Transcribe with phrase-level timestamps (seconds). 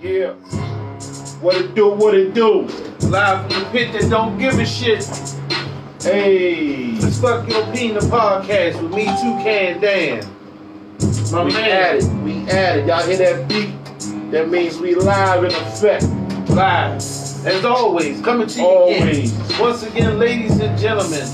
[0.00, 0.32] Yeah.
[1.40, 2.62] What it do, what it do?
[3.08, 5.04] Live from the pit that don't give a shit.
[6.02, 6.90] Hey.
[6.96, 10.26] It's Fuck Your Opinion podcast with me, Toucan Dan.
[11.32, 11.70] My we man.
[11.70, 12.04] at it.
[12.22, 12.86] We at it.
[12.86, 13.74] Y'all hear that beat?
[14.32, 16.04] That means we live in effect.
[16.50, 16.96] Live.
[17.46, 19.32] As always, coming to you Always.
[19.32, 19.60] again.
[19.60, 21.28] Once again, ladies and gentlemen,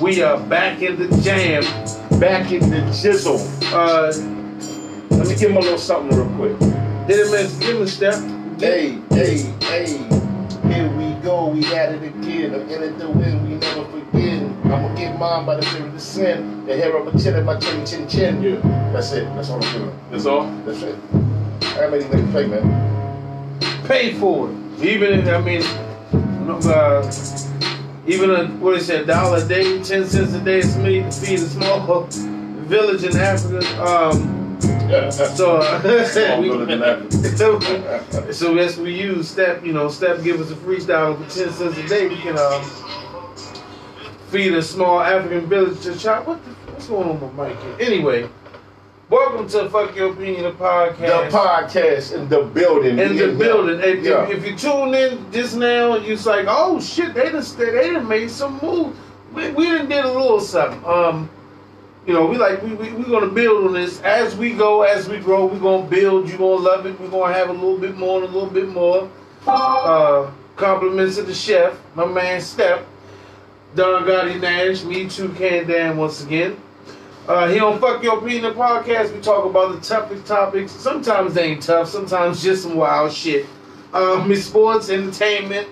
[0.00, 1.62] we are back in the jam.
[2.20, 3.38] Back in the jizzle.
[3.72, 4.12] Uh,
[5.16, 6.87] Let me give him a little something real quick.
[7.08, 8.22] Hit him in, give him a step.
[8.60, 9.86] Hey, hey, hey.
[10.68, 11.48] Here we go.
[11.48, 12.54] We at it again.
[12.54, 13.48] I'm in it to win.
[13.48, 14.42] We never forget.
[14.42, 16.66] I'm gonna get mine by the spirit of the sin.
[16.66, 18.42] The hair of a chin at my chin, chin, chin.
[18.42, 18.56] Yeah.
[18.92, 19.24] That's it.
[19.34, 19.98] That's all I'm doing.
[20.10, 20.44] That's all?
[20.66, 20.98] That's it.
[21.62, 23.58] I make these niggas pay, man.
[23.86, 24.84] Pay for it.
[24.84, 25.62] Even if, I mean,
[26.66, 27.10] uh,
[28.06, 31.00] even a, what is it, a dollar a day, 10 cents a day is me
[31.00, 33.82] to feed a small village in Africa.
[33.82, 34.37] Um,
[34.68, 35.80] so, uh,
[36.40, 41.50] we- so as we use step, you know, step give us a freestyle for ten
[41.52, 42.08] cents a day.
[42.08, 42.62] We can um,
[44.28, 46.26] feed a small African village to chop.
[46.26, 47.58] What the, what's going on with my mic?
[47.60, 47.76] Here?
[47.80, 48.28] Anyway,
[49.08, 51.30] welcome to Fuck Your Opinion the The podcast.
[51.30, 52.98] podcast in the building.
[52.98, 53.80] in the building.
[53.80, 54.24] If, Yeah.
[54.28, 57.90] if, if you tune in just now, and you're like, oh shit, they done they
[57.90, 58.96] done made some moves.
[59.32, 60.84] We, we done did a little something.
[60.84, 61.30] Um,
[62.08, 65.10] you know, we like we we we gonna build on this as we go, as
[65.10, 65.44] we grow.
[65.44, 66.26] We're gonna build.
[66.26, 66.98] You are gonna love it.
[66.98, 69.10] We're gonna have a little bit more and a little bit more.
[69.46, 72.86] Uh, compliments to the chef, my man Step,
[73.74, 76.56] Don Gotti Nash, me too, Can Dan once again.
[77.28, 80.72] Uh, here on Fuck Your Opinion podcast, we talk about the toughest topics.
[80.72, 83.44] Sometimes they ain't tough, sometimes just some wild shit.
[83.92, 85.68] Um, sports, entertainment,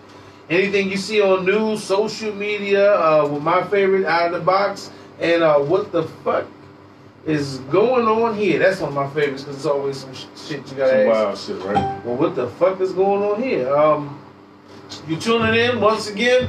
[0.51, 4.91] anything you see on news, social media, uh, with my favorite out of the box,
[5.21, 6.47] and uh, what the fuck
[7.25, 8.59] is going on here.
[8.59, 11.49] That's one of my favorites because it's always some sh- shit you gotta Some ask.
[11.51, 12.05] wild shit, right?
[12.05, 13.75] Well, what the fuck is going on here?
[13.75, 14.21] Um,
[15.09, 16.49] you tuning in once again.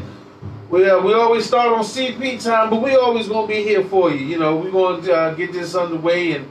[0.70, 4.12] We uh, we always start on CP time, but we always gonna be here for
[4.12, 4.18] you.
[4.26, 6.48] You know, we're gonna uh, get this underway and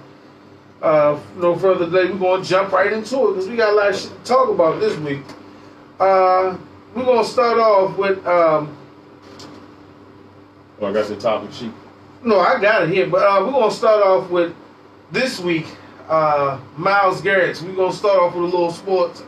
[0.83, 2.11] uh, no further delay.
[2.11, 4.49] We're gonna jump right into it because we got a lot of shit to talk
[4.49, 5.21] about this week.
[6.01, 6.57] Uh,
[6.95, 8.77] we're gonna start off with um,
[10.81, 11.73] Oh, I got your topic sheet.
[12.27, 14.53] No, I got it here, but uh, we're gonna start off with
[15.13, 15.69] this week.
[16.09, 17.63] Uh, Myles Garrett.
[17.63, 19.23] We're gonna start off with a little sports.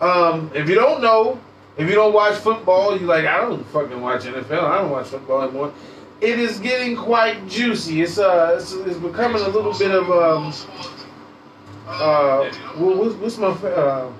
[0.00, 1.40] Um, if you don't know,
[1.76, 4.62] if you don't watch football, you like I don't fucking watch NFL.
[4.62, 5.72] I don't watch football anymore.
[6.20, 8.02] It is getting quite juicy.
[8.02, 10.54] It's uh, it's, it's becoming a little bit of um,
[11.88, 14.12] uh, what's, what's my uh,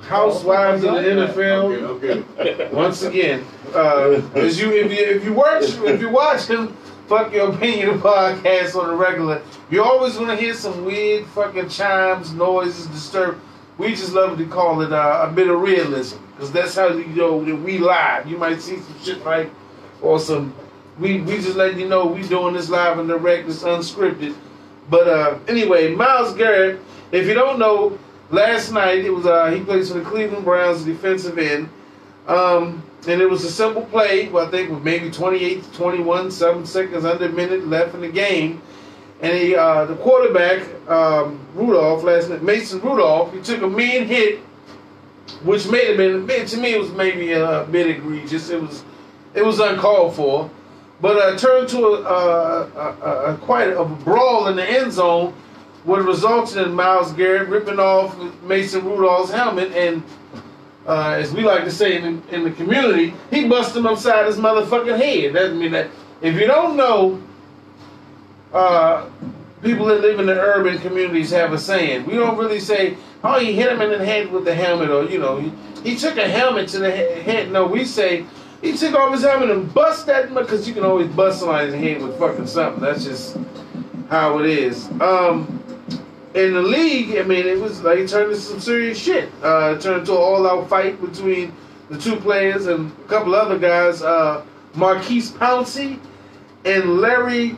[0.00, 1.72] housewives of the NFL.
[2.02, 2.74] Okay, okay.
[2.74, 6.76] Once again, uh, as you if you if you watch if you watching
[7.06, 12.32] fuck your opinion podcast on the regular, you're always gonna hear some weird fucking chimes,
[12.32, 13.40] noises, disturb.
[13.76, 17.06] We just love to call it uh, a bit of realism because that's how you
[17.06, 18.26] know that we live.
[18.26, 19.50] You might see some shit like
[20.00, 20.54] or some.
[20.98, 23.48] We we just let you know we doing this live and direct.
[23.48, 24.34] It's unscripted.
[24.88, 26.80] But uh, anyway, Myles Garrett.
[27.10, 27.98] If you don't know,
[28.30, 31.68] last night it was uh, he plays for the Cleveland Browns defensive end.
[32.26, 36.64] Um, and it was a simple play, I think with maybe 28 to 21, seven
[36.64, 38.62] seconds under a minute left in the game.
[39.20, 44.06] And he, uh, the quarterback, um, Rudolph, last night, Mason Rudolph, he took a mean
[44.06, 44.40] hit,
[45.42, 48.50] which made have been, to me, it was maybe a bit egregious.
[48.50, 48.84] It was,
[49.34, 50.50] it was uncalled for.
[51.00, 55.34] But uh, turned to a, a, a, a quite a brawl in the end zone,
[55.84, 60.02] what resulted in Myles Garrett ripping off Mason Rudolph's helmet and
[60.86, 64.36] uh, as we like to say in, in the community, he busted him upside his
[64.36, 65.34] motherfucking head.
[65.34, 65.88] That mean that
[66.20, 67.22] if you don't know,
[68.52, 69.08] uh,
[69.62, 72.06] people that live in the urban communities have a saying.
[72.06, 75.04] We don't really say, "Oh, he hit him in the head with the helmet," or
[75.04, 75.52] you know, he,
[75.82, 77.50] he took a helmet to the he- head.
[77.50, 78.26] No, we say
[78.62, 82.02] he took off his helmet and bust that because you can always bust somebody's head
[82.02, 82.82] with fucking something.
[82.82, 83.36] That's just
[84.10, 84.88] how it is.
[85.00, 85.63] Um,
[86.34, 89.30] in the league, I mean, it was like it turned into some serious shit.
[89.42, 91.52] Uh, it turned into an all-out fight between
[91.90, 94.42] the two players and a couple other guys, uh,
[94.74, 95.98] Maurkice Pouncey
[96.64, 97.54] and Larry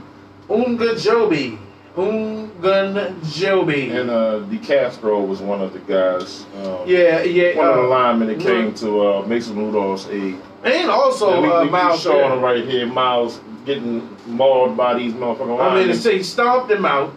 [0.49, 1.59] Ungajobi.
[1.97, 3.91] Ungajobi.
[3.99, 6.45] And uh, DeCastro was one of the guys.
[6.57, 7.57] Um, yeah, yeah.
[7.57, 10.37] One of the uh, linemen that came to uh, Mason Rudolph's aid.
[10.65, 12.03] and also And we, uh, we Myles.
[12.03, 15.97] showing him right here, Myles getting mauled by these motherfucking I mean, linemen.
[15.97, 17.15] say he stomped him out.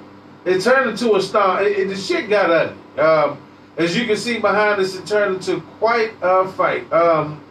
[0.49, 1.61] It turned into a stomp.
[1.61, 2.75] It, it- the shit got ugly.
[2.99, 3.37] Um,
[3.77, 6.91] as you can see behind us, it turned into quite a fight.
[6.91, 7.41] Um,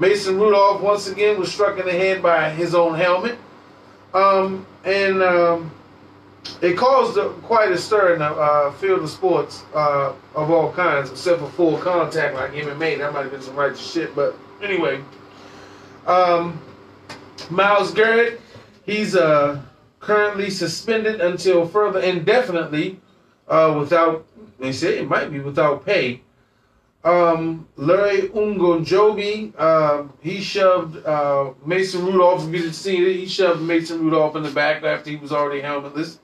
[0.00, 3.38] Mason Rudolph once again was struck in the head by his own helmet.
[4.12, 5.70] Um, and um,
[6.60, 10.72] it caused a, quite a stir in the uh, field of sports uh, of all
[10.72, 12.98] kinds, except for full contact like MMA.
[12.98, 15.00] That might have been some righteous shit, but anyway.
[16.06, 16.60] Um,
[17.50, 18.40] Myles Garrett,
[18.84, 19.60] he's uh,
[20.00, 23.00] currently suspended until further indefinitely,
[23.48, 24.26] uh, without
[24.58, 26.22] they say it might be without pay.
[27.04, 32.52] Um, Larry Ungonjobi, uh, he shoved uh, Mason Rudolph.
[32.52, 36.18] You see it, he shoved Mason Rudolph in the back after he was already helmetless.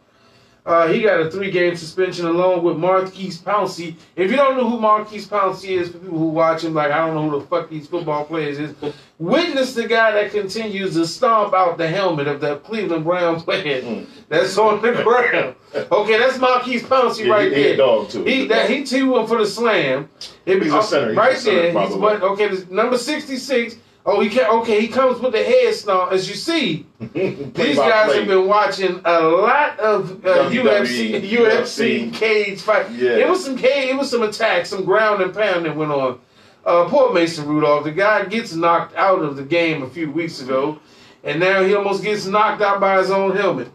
[0.67, 3.97] Uh, he got a three-game suspension along with Maurkice Pouncey.
[4.17, 7.05] If you don't know who Maurkice Pouncey is, for people who watch him, like I
[7.07, 8.75] don't know who the fuck these football players is.
[9.19, 13.83] Witness the guy that continues to stomp out the helmet of the Cleveland Browns player
[13.83, 14.07] Mm.
[14.31, 15.55] that's on the ground.
[15.93, 18.25] Okay, that's Maurkice Pouncey Yeah, right he- he a dog, too.
[18.25, 20.09] He that he two up for the slam.
[20.47, 21.09] It- He's a center.
[21.11, 21.87] He's right a center, there.
[21.87, 21.95] He's?
[21.95, 23.77] Okay, number sixty-six.
[24.07, 26.13] Oh, he can Okay, he comes with the head stomp.
[26.13, 32.13] As you see, these guys have been watching a lot of uh, UFC, WWE, UFC
[32.13, 32.91] cage fight.
[32.91, 33.17] Yeah.
[33.17, 36.21] It was some cage, it was some attacks, some ground and pound that went on.
[36.67, 37.85] Uh, poor Mason Rudolph.
[37.85, 40.79] The guy gets knocked out of the game a few weeks ago,
[41.23, 43.69] and now he almost gets knocked out by his own helmet.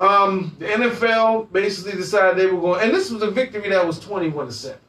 [0.00, 3.98] Um, the NFL basically decided they were going, and this was a victory that was
[4.00, 4.80] twenty-one to seven.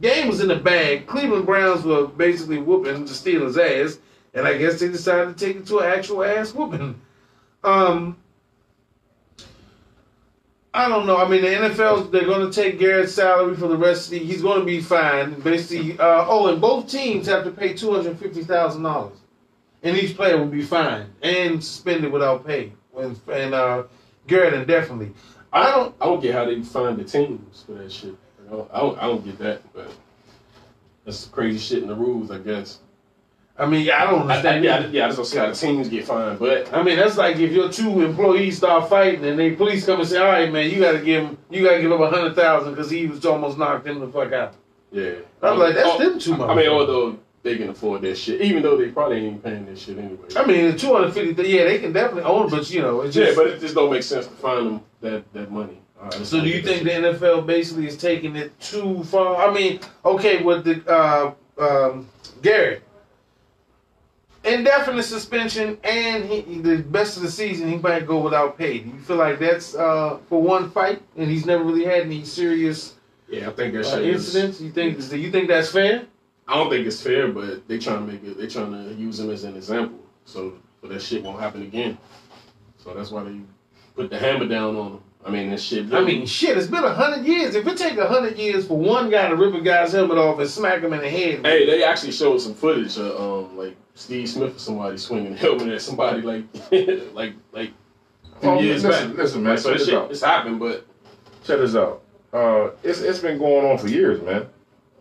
[0.00, 1.06] Game was in the bag.
[1.06, 3.98] Cleveland Browns were basically whooping the Steelers' ass,
[4.34, 7.00] and I guess they decided to take it to an actual ass whooping.
[7.64, 8.16] Um,
[10.76, 11.16] I don't know.
[11.16, 14.18] I mean, the NFL they're going to take Garrett's salary for the rest of the.
[14.18, 15.40] He's going to be fine.
[15.40, 19.16] Basically, uh, oh, and both teams have to pay two hundred fifty thousand dollars,
[19.82, 22.72] and each player will be fined and suspended without pay.
[22.94, 23.84] And, and uh,
[24.26, 25.12] Garrett indefinitely.
[25.50, 25.94] I don't.
[25.98, 28.14] I don't get how they find the teams for that shit.
[28.46, 29.90] I don't, I don't, I don't get that, but
[31.04, 32.80] that's crazy shit in the rules, I guess.
[33.58, 35.54] I mean, I don't I, I, yeah, I, yeah, I just don't see how the
[35.54, 39.38] teams get fined, but I mean, that's like if your two employees start fighting and
[39.38, 41.76] they police come and say, "All right, man, you got to give him, you got
[41.76, 44.54] to give him a hundred thousand because he was almost knocked him the fuck out."
[44.92, 45.14] yeah.
[45.42, 46.50] I'm like, that's Oh, them too much.
[46.50, 49.78] I mean, although they can afford that shit, even though they probably ain't paying that
[49.78, 50.28] shit anyway.
[50.36, 53.02] I mean, the two hundred fifty, yeah, they can definitely own it, but you know,
[53.02, 55.78] it's yeah, but it just don't make sense to fine them that, that money.
[56.12, 59.48] Right, so do you think the NFL basically is taking it too far?
[59.48, 62.08] I mean, okay, with the uh, um,
[62.42, 62.82] Garrett,
[64.44, 68.78] indefinite suspension, and he, the best of the season, he might go without pay.
[68.78, 72.24] Do you feel like that's uh, for one fight, and he's never really had any
[72.24, 72.94] serious
[73.28, 74.34] Yeah, I think that uh, is.
[74.36, 74.60] incidents?
[74.60, 75.08] You think?
[75.08, 76.06] Do you think that's fair?
[76.48, 78.38] I don't think it's fair, but they trying to make it.
[78.38, 81.98] They trying to use him as an example, so so that shit won't happen again.
[82.78, 83.40] So that's why they
[83.96, 85.00] put the hammer down on him.
[85.26, 85.92] I mean, that shit.
[85.92, 87.56] I mean, shit, it's been a hundred years.
[87.56, 90.38] If it take a hundred years for one guy to rip a guy's helmet off
[90.38, 93.76] and smack him in the head, hey, they actually showed some footage of um like
[93.94, 96.44] Steve Smith or somebody swinging the helmet at somebody like
[97.14, 97.72] like like
[98.36, 99.18] a few Oh, years listen, back.
[99.18, 100.10] listen, man, Like, so this this shit out.
[100.12, 100.86] it's happened, but
[101.44, 102.02] Check this out.
[102.32, 104.46] Uh, it's it's been going on for years, man.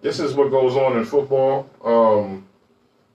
[0.02, 1.68] This is what goes on in football.
[1.84, 2.46] Um,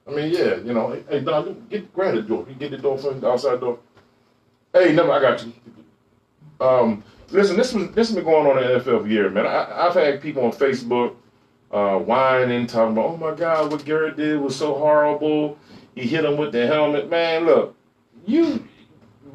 [0.09, 2.45] I mean, yeah, you know, hey, hey Don, get grab the door.
[2.49, 3.79] You get the door from the outside door.
[4.73, 5.53] Hey, never, I got you.
[6.61, 9.47] Um, listen, this was this has been going on in the NFL for years, man.
[9.47, 11.15] I, I've had people on Facebook
[11.71, 15.59] uh, whining, talking about, oh my God, what Garrett did was so horrible.
[15.95, 17.47] He hit him with the helmet, man.
[17.47, 17.75] Look,
[18.27, 18.67] you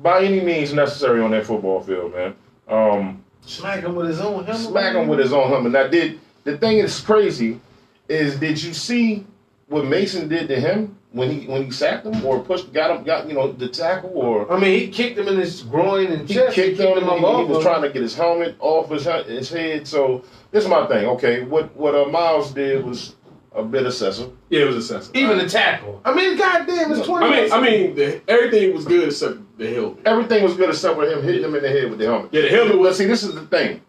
[0.01, 2.35] by any means necessary on that football field, man.
[2.67, 4.67] Um, smack him with his own helmet.
[4.67, 5.71] smack him with his own helmet.
[5.71, 7.59] Now, did the thing that's crazy
[8.07, 9.25] is did you see
[9.67, 13.03] what Mason did to him when he when he sacked him or pushed got him
[13.05, 16.27] got you know the tackle or I mean, he kicked him in his groin and
[16.27, 16.53] he chest.
[16.53, 16.97] kicked him.
[16.97, 19.87] He, up he was trying to get his helmet off his his head.
[19.87, 21.05] So this is my thing.
[21.05, 23.15] Okay, what what uh, Myles did was
[23.53, 24.31] a bit excessive.
[24.49, 25.15] yeah, it was excessive.
[25.15, 26.01] Even the tackle.
[26.03, 27.25] I mean, goddamn, it's twenty.
[27.25, 29.99] I mean, I mean, the, everything was good except the helmet.
[30.05, 32.33] Everything was good except for him hitting him in the head with the helmet.
[32.33, 32.97] Yeah, the helmet But was.
[32.97, 33.81] see, this is the thing.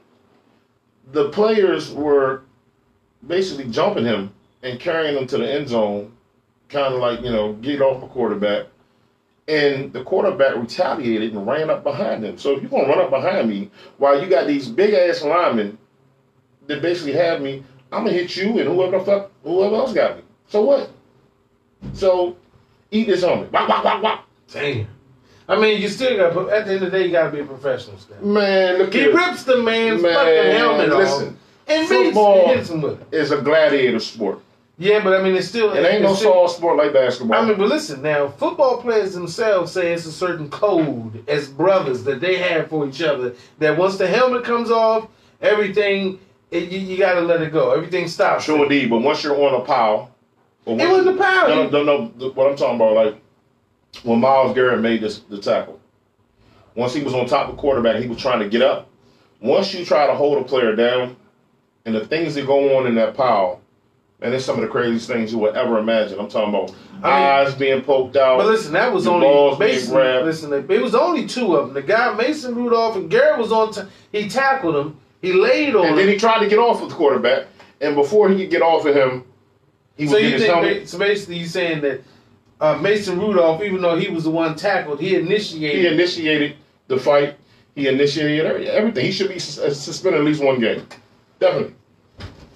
[1.10, 2.42] The players were
[3.26, 6.15] basically jumping him and carrying him to the end zone,
[6.68, 8.66] kind of like you know, get off a quarterback.
[9.48, 12.36] And the quarterback retaliated and ran up behind him.
[12.36, 15.78] So if you're gonna run up behind me while you got these big ass linemen
[16.66, 20.16] that basically have me, I'm gonna hit you and whoever the fuck whoever else got
[20.16, 20.22] me.
[20.48, 20.90] So what?
[21.92, 22.36] So
[22.90, 23.48] eat this on me.
[23.52, 24.18] Wah, wah, wah, wah.
[24.52, 24.88] Damn.
[25.48, 26.52] I mean, you still got.
[26.52, 27.96] At the end of the day, you got to be a professional.
[27.98, 28.32] Stan.
[28.32, 29.14] Man, look He here.
[29.14, 33.00] rips the man's Man, fucking helmet off listen, and football- hits him with.
[33.12, 34.40] It's a gladiator sport.
[34.78, 35.72] Yeah, but I mean, it's still.
[35.72, 37.38] It ain't no soft sport like basketball.
[37.38, 42.04] I mean, but listen now, football players themselves say it's a certain code as brothers
[42.04, 43.34] that they have for each other.
[43.58, 45.08] That once the helmet comes off,
[45.40, 47.72] everything it, you, you got to let it go.
[47.72, 48.44] Everything stops.
[48.44, 50.14] sure indeed, but once you're on a pile,
[50.66, 51.48] It wasn't a pile.
[51.48, 53.16] No, no, no, no, What I'm talking about, like
[54.02, 55.80] when Myles Garrett made this the tackle,
[56.74, 58.88] once he was on top of the quarterback, he was trying to get up.
[59.40, 61.16] Once you try to hold a player down,
[61.84, 63.60] and the things that go on in that pile,
[64.26, 66.18] and it's some of the craziest things you would ever imagine.
[66.18, 66.70] I'm talking about
[67.02, 68.38] I mean- eyes being poked out.
[68.38, 69.94] But listen, that was only Mason.
[69.94, 71.74] Listen, it was only two of them.
[71.74, 73.72] The guy Mason Rudolph and Garrett was on.
[73.72, 74.96] T- he tackled him.
[75.22, 77.46] He laid on and then he tried to get off of the quarterback,
[77.80, 79.24] and before he could get off of him,
[79.96, 80.52] he was So would get his think?
[80.54, 80.88] helmet.
[80.88, 82.00] So basically, you're saying that
[82.60, 85.80] uh, Mason Rudolph, even though he was the one tackled, he initiated.
[85.80, 86.56] He initiated
[86.88, 87.36] the fight.
[87.74, 89.04] He initiated everything.
[89.04, 90.86] He should be uh, suspended at least one game,
[91.38, 91.74] definitely.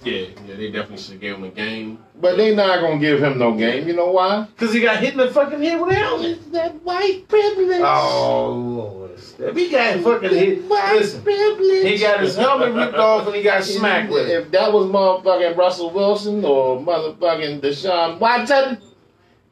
[0.03, 1.99] Yeah, yeah, they definitely should have gave him a game.
[2.19, 3.87] But they not gonna give him no game.
[3.87, 4.47] You know why?
[4.57, 7.81] Cause he got hit in the fucking head with a that white privilege.
[7.83, 9.11] Oh Lord!
[9.39, 11.21] If he got fucking hit, White listen.
[11.21, 11.83] privilege.
[11.85, 14.33] He got his helmet ripped off and he got smacked with it.
[14.41, 18.77] If that was motherfucking Russell Wilson or motherfucking Deshaun Watson,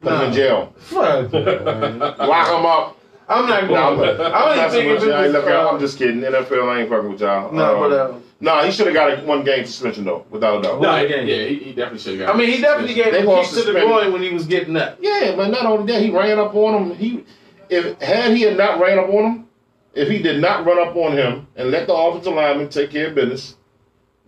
[0.00, 0.24] put him No.
[0.26, 0.74] in jail.
[0.78, 1.98] Fuck, man.
[2.00, 2.96] Lock him up.
[3.28, 4.20] I'm not No, I'm, going.
[4.20, 5.16] I'm, I don't messing even with think you.
[5.16, 5.44] I if ain't it was.
[5.44, 6.20] looking- I'm uh, just kidding.
[6.22, 7.52] NFL, I ain't fucking with y'all.
[7.52, 10.60] No, Um, but uh, no, he should have got a one game suspension though, without
[10.60, 10.80] a doubt.
[10.80, 12.34] No, What yeah, he, he definitely should have got.
[12.34, 13.86] I mean, he definitely gave They him gonna to the suspend him.
[13.88, 14.96] groin when he was getting up.
[15.00, 16.96] Yeah, but not only that, he ran up on him.
[16.96, 17.24] He,
[17.68, 19.46] if had he had not ran up on him,
[19.94, 23.08] if he did not run up on him and let the offensive lineman take care
[23.08, 23.56] of business,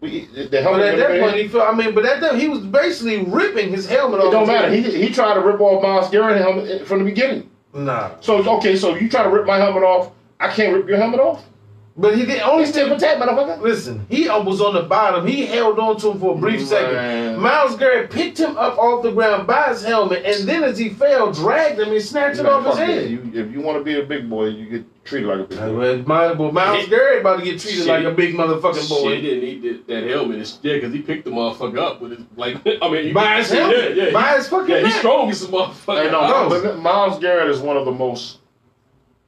[0.01, 1.73] we the But at that point, he felt.
[1.73, 4.27] I mean, but at that he was basically ripping his helmet off.
[4.27, 4.69] it don't matter.
[4.69, 4.85] head.
[4.93, 7.49] He he tried to rip off Myles Garrett helmet from the beginning.
[7.73, 10.99] nah, So okay, so you try to rip my helmet off, I can't rip your
[10.99, 11.45] helmet off.
[11.95, 13.61] But he did only It's tip for tat, motherfucker.
[13.61, 15.27] Listen, he was on the bottom.
[15.27, 16.67] He held on to him for a brief Man.
[16.67, 17.39] second.
[17.39, 20.89] Myles Garrett picked him up off the ground by his helmet, and then as he
[20.89, 23.11] fell, dragged him and snatched it off his head.
[23.11, 25.59] You, if you want to be a big boy, you get treated like a big
[25.59, 25.77] boy.
[25.79, 27.87] Well, Myles, well, Myles Garrett about to get treated Shit.
[27.89, 29.17] like a big motherfucking Shit, boy.
[29.17, 30.39] he didn't need that, that helmet.
[30.39, 32.57] It's, yeah, because he picked the motherfucker up with his like.
[32.83, 34.13] I mean, he, By his helmet, Yeah, yeah.
[34.13, 36.05] by his fucking yeah, he's strong as a motherfucker.
[36.05, 38.39] Hey, no, but Myles Garrett is one of the most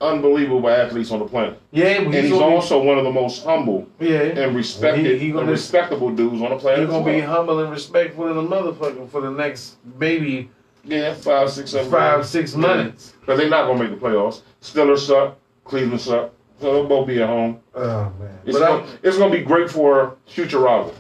[0.00, 4.20] unbelievable athletes on the planet, Yeah, and he's, also one of the most humble yeah.
[4.22, 6.80] and respected, He- he and respectable dudes on the planet.
[6.80, 7.30] He's gonna be well.
[7.30, 10.50] humble and respectful in the motherfucker for the next maybe
[10.84, 13.14] yeah, five, six, seven, five, six months.
[13.24, 14.42] But they're not gonna make the playoffs.
[14.60, 15.38] Steelers suck.
[15.64, 16.30] Cleveland suck.
[16.60, 17.60] So they'll both be at home.
[17.74, 18.38] Oh man!
[18.44, 20.94] It's, gonna, it's gonna be great for future rival.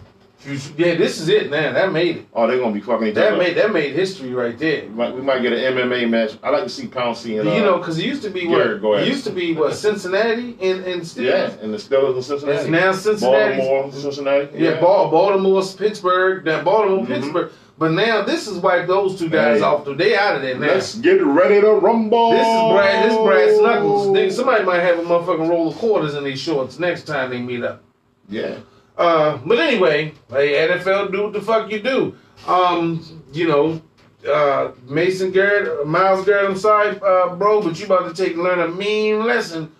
[0.76, 1.72] Yeah, this is it, man.
[1.74, 2.26] That made it.
[2.34, 3.36] Oh, they're gonna be fucking each That other.
[3.38, 4.82] made that made history right there.
[4.82, 6.32] we, might, we might get an MMA match.
[6.42, 8.58] I like to see Pouncey and uh, you know, because it used to be what
[8.58, 9.06] Garrett, go ahead.
[9.08, 11.24] it used to be what Cincinnati and and Steelers.
[11.24, 12.58] yeah, and the Steelers and Cincinnati.
[12.58, 13.56] It's now Cincinnati.
[13.56, 14.48] Baltimore, Cincinnati.
[14.58, 17.08] Yeah, Bal- Baltimore, Pittsburgh, that Baltimore, Mhm.
[17.08, 17.50] Pittsburgh.
[17.76, 19.64] But now this is wiped those two guys Hey.
[19.64, 19.84] off.
[19.84, 20.66] The, they out of there now.
[20.68, 22.30] Let's get ready to rumble.
[22.30, 23.10] This is Brad.
[23.10, 24.36] This Brad knuckles.
[24.36, 27.64] Somebody might have a motherfucking roll of quarters in these shorts next time they meet
[27.64, 27.82] up.
[28.28, 28.56] Yeah.
[28.96, 32.16] Uh, but anyway, hey, NFL, do what the fuck you do.
[32.46, 33.82] Um, you know,
[34.30, 36.50] uh, Mason Garrett, Myles Garrett.
[36.50, 39.72] I'm sorry, uh, bro, but you about to take learn a mean lesson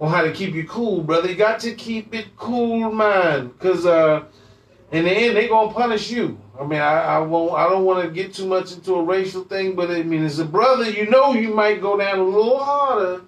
[0.00, 1.28] on how to keep you cool, brother.
[1.28, 4.24] You got to keep it cool, man, because uh,
[4.92, 6.38] in the end, they gonna punish you.
[6.58, 7.52] I mean, I, I won't.
[7.54, 10.38] I don't want to get too much into a racial thing, but I mean, as
[10.38, 13.22] a brother, you know, you might go down a little harder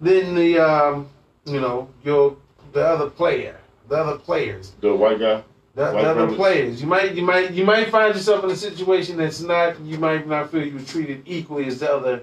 [0.00, 1.08] than the, um,
[1.44, 2.36] you know, your
[2.72, 3.58] the other player,
[3.88, 4.72] the other players.
[4.80, 5.42] The white guy.
[5.74, 6.36] The, White the other privilege.
[6.36, 9.98] players, you might, you might, you might find yourself in a situation that's not, you
[9.98, 12.22] might not feel you were treated equally as the other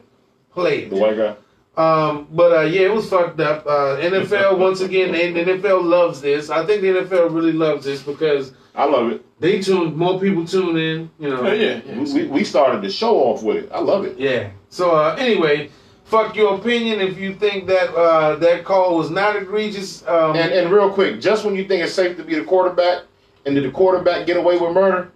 [0.54, 0.90] players.
[0.90, 1.36] The white guy.
[1.78, 3.66] Um, but uh, yeah, it was fucked up.
[3.66, 6.50] Uh, NFL once again, and the NFL loves this.
[6.50, 9.26] I think the NFL really loves this because I love it.
[9.40, 11.10] they tune more people tune in.
[11.20, 11.98] You know, Oh, yeah, yeah.
[12.00, 13.70] We, we, we started the show off with it.
[13.74, 14.18] I love it.
[14.18, 14.50] yeah.
[14.70, 15.70] So uh, anyway,
[16.12, 20.06] fuck your opinion if you think that uh, that call was not egregious.
[20.08, 23.04] Um, And and real quick, just when you think it's safe to be the quarterback,
[23.46, 25.12] and did the quarterback get away with murder?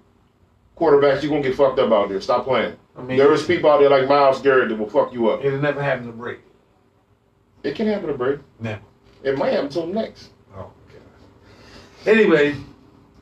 [0.78, 2.20] Quarterbacks, you're gonna get fucked up out there.
[2.22, 2.76] Stop playing.
[2.98, 5.44] I mean, There is people out there like Myles Garrett that will fuck you up.
[5.44, 6.40] it'll never happen to break.
[7.64, 8.42] It can happen to Brady.
[8.60, 8.82] Never.
[9.24, 10.30] It might happen to him next.
[10.56, 12.08] Oh god.
[12.14, 12.56] Anyway,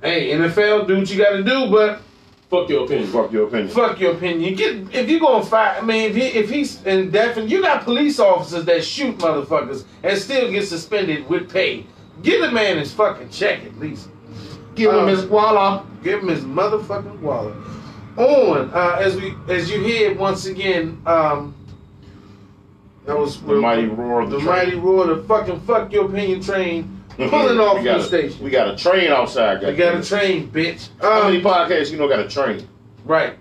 [0.02, 2.02] hey NFL, do what you got to do, but
[2.54, 3.08] Fuck your opinion.
[3.12, 3.68] Fuck your opinion.
[3.70, 4.54] fuck your opinion.
[4.54, 5.80] Get if you're gonna fight.
[5.80, 9.86] I mean, if he if he's in definite, you got police officers that shoot motherfuckers
[10.04, 11.88] and still get suspended with pay.
[12.22, 14.08] Give the man his fucking check at least.
[14.76, 15.82] Give him Uh, his wallet.
[16.04, 17.56] Give him his motherfucking wallet.
[18.18, 21.56] On uh, as we as you hear once again, um,
[23.08, 24.56] that was The mighty roar of the, the train.
[24.56, 28.44] mighty roar, the fucking fuck your opinion train pulling off we got the a, station.
[28.44, 29.62] We got a train outside.
[29.62, 29.72] Guys.
[29.72, 30.90] We got a train, bitch.
[31.02, 32.68] How many Um, podcasts you know got a train?
[33.06, 33.38] right.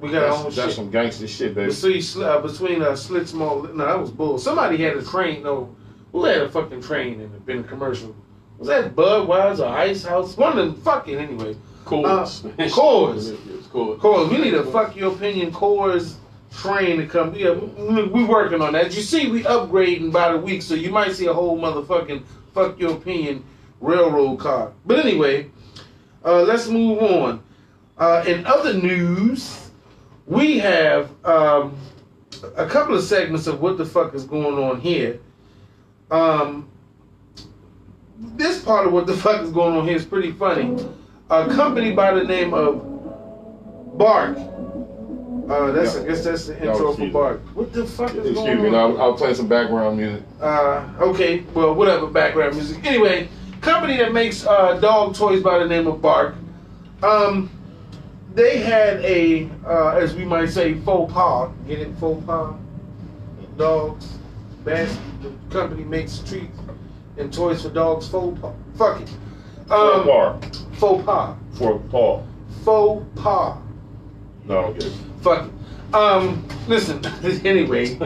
[0.00, 0.76] We got our own That's, that's shit.
[0.76, 1.72] some gangster shit, baby.
[1.74, 4.38] Between, uh, between uh, Slits Mall, no, that was bull.
[4.38, 5.42] Somebody had a train.
[5.42, 5.74] No,
[6.12, 8.14] who had a fucking train in the, in the commercial?
[8.58, 10.36] Was that Budweiser, Ice House?
[10.36, 11.56] One of them fucking anyway.
[11.84, 12.44] Coors.
[12.44, 13.32] Uh, Coors.
[13.72, 13.98] Coors.
[13.98, 16.14] Coors, we need a fuck your opinion Coors
[16.56, 17.34] train to come.
[17.34, 18.94] Yeah, we, we working on that.
[18.94, 22.22] You see, we upgrading by the week, so you might see a whole motherfucking
[22.58, 23.44] fuck your opinion
[23.80, 24.72] railroad car.
[24.84, 25.50] But anyway,
[26.24, 27.42] uh, let's move on.
[27.96, 29.70] Uh, in other news,
[30.26, 31.76] we have um,
[32.56, 35.20] a couple of segments of what the fuck is going on here.
[36.10, 36.68] Um,
[38.18, 40.76] this part of what the fuck is going on here is pretty funny.
[41.30, 42.84] A company by the name of
[43.96, 44.36] Bark.
[45.48, 47.12] Uh, that's I guess that's the No, intro for excuse.
[47.12, 47.40] Bark.
[47.54, 48.72] What the fuck is Excuse going me, on?
[48.72, 50.22] no, I'll play some background music.
[50.40, 52.84] Uh, okay, well, whatever, background music.
[52.84, 53.28] Anyway,
[53.62, 56.34] company that makes uh, dog toys by the name of Bark.
[57.02, 57.50] Um,
[58.34, 61.50] they had a, uh, as we might say, faux pas.
[61.66, 62.54] Get it, faux pas?
[63.56, 64.18] Dogs.
[64.64, 65.00] Basket.
[65.22, 66.58] The company makes treats
[67.16, 68.06] and toys for dogs.
[68.06, 68.52] Faux pas.
[68.76, 69.08] Fuck it.
[69.66, 70.40] For Um, Paul.
[70.74, 71.36] faux pas.
[71.54, 72.22] Faux pas.
[72.64, 73.56] Faux pas.
[74.44, 74.90] No, okay.
[75.22, 75.94] Fuck it.
[75.94, 77.04] Um, listen,
[77.46, 77.98] anyway,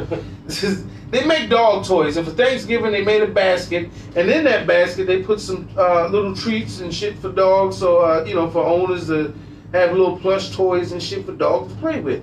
[0.46, 4.66] is, they make dog toys, and for Thanksgiving they made a basket, and in that
[4.68, 8.48] basket they put some uh, little treats and shit for dogs, so uh, you know
[8.48, 9.34] for owners to
[9.72, 12.22] have little plush toys and shit for dogs to play with.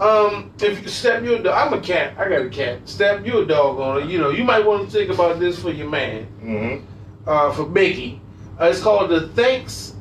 [0.00, 2.86] Um, if you step your dog, I'm a cat, I got a cat.
[2.88, 5.70] Step your dog on it, you know, you might want to think about this for
[5.70, 7.28] your man Mm-hmm.
[7.28, 8.20] uh, for Mickey.
[8.60, 9.94] Uh, it's called the Thanks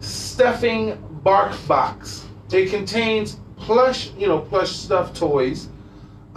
[0.00, 2.24] Stuffing Bark Box.
[2.52, 3.38] It contains
[3.70, 5.68] plush, you know, plush stuffed toys.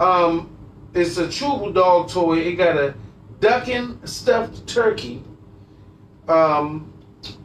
[0.00, 0.50] Um,
[0.94, 2.38] it's a chewable dog toy.
[2.38, 2.94] It got a
[3.40, 5.22] ducking stuffed turkey.
[6.28, 6.92] Um,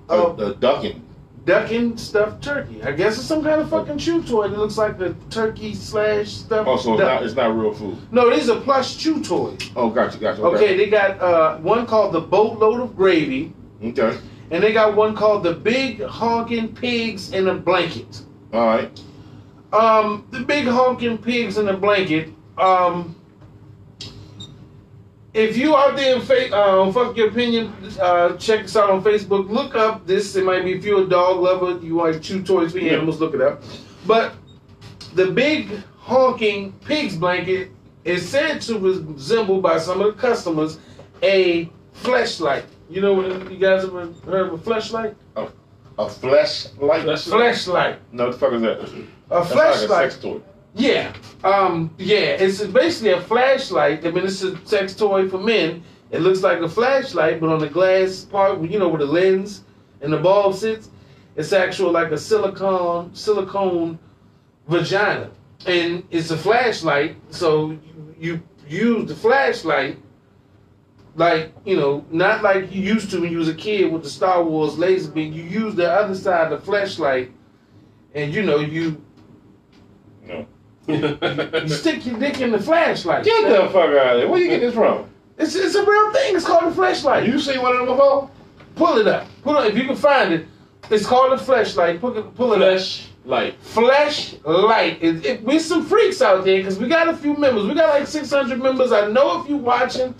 [0.09, 1.01] Uh, the ducking.
[1.45, 2.81] ducking stuffed turkey.
[2.83, 6.29] I guess it's some kind of fucking chew toy It looks like a turkey slash
[6.29, 6.67] stuffed.
[6.67, 7.97] Oh, so it's not, it's not real food.
[8.11, 9.59] no, these are plush chew toys.
[9.75, 10.41] Oh, gotcha, gotcha.
[10.43, 13.53] Okay, they got uh, one called the boatload of gravy.
[13.83, 14.17] Okay.
[14.51, 18.21] And they got one called the Big Honking Pigs in a Blanket.
[18.53, 18.99] All right.
[19.75, 22.29] Um, the Big Honking Pigs in a Blanket.
[22.57, 23.15] Um,
[25.33, 29.03] if you out there in fa- uh, fuck your opinion, uh, check us out on
[29.03, 29.49] Facebook.
[29.49, 30.35] Look up this.
[30.37, 32.93] It might be if you're a dog lover, you like chew toys for Yeah.
[32.93, 33.19] animals.
[33.19, 33.61] Look it up.
[34.07, 34.33] But
[35.13, 35.67] the Big
[35.99, 37.69] Honking Pigs blanket
[38.05, 40.79] is said to resemble by some of the customers
[41.21, 42.63] a flashlight.
[42.89, 45.15] You know what you guys ever heard of a fleshlight?
[45.97, 47.05] A flesh light.
[47.05, 47.97] That's- Fleshlight.
[48.11, 48.79] No, the fuck is that?
[48.81, 48.91] A That's
[49.29, 50.11] like a flashlight.
[50.11, 50.39] sex toy.
[50.73, 51.13] Yeah.
[51.43, 51.89] Um.
[51.97, 52.17] Yeah.
[52.43, 54.05] It's basically a flashlight.
[54.05, 55.83] I mean, it's a sex toy for men.
[56.11, 59.63] It looks like a flashlight, but on the glass part, you know, where the lens
[60.01, 60.89] and the bulb sits,
[61.35, 63.97] it's actual like a silicone silicone
[64.67, 65.31] vagina,
[65.65, 67.15] and it's a flashlight.
[67.29, 67.77] So
[68.19, 69.97] you, you use the flashlight.
[71.15, 74.09] Like you know, not like you used to when you was a kid with the
[74.09, 75.33] Star Wars laser beam.
[75.33, 77.31] You use the other side of the flashlight,
[78.13, 79.01] and you know you
[80.23, 80.45] No.
[80.87, 83.23] you stick your dick in the flashlight.
[83.23, 84.27] Get the fuck out of there.
[84.27, 85.09] Where you get this from?
[85.37, 86.35] It's, it's a real thing.
[86.35, 87.27] It's called a flashlight.
[87.27, 88.29] You see one of them before?
[88.75, 89.27] pull it up.
[89.41, 90.47] Pull it if you can find it.
[90.89, 91.99] It's called a flashlight.
[91.99, 92.69] Pull it, pull it up.
[92.69, 93.55] Flesh light.
[93.61, 95.01] Flashlight.
[95.01, 97.65] It, it, we some freaks out there because we got a few members.
[97.65, 98.91] We got like 600 members.
[98.91, 100.13] I know if you watching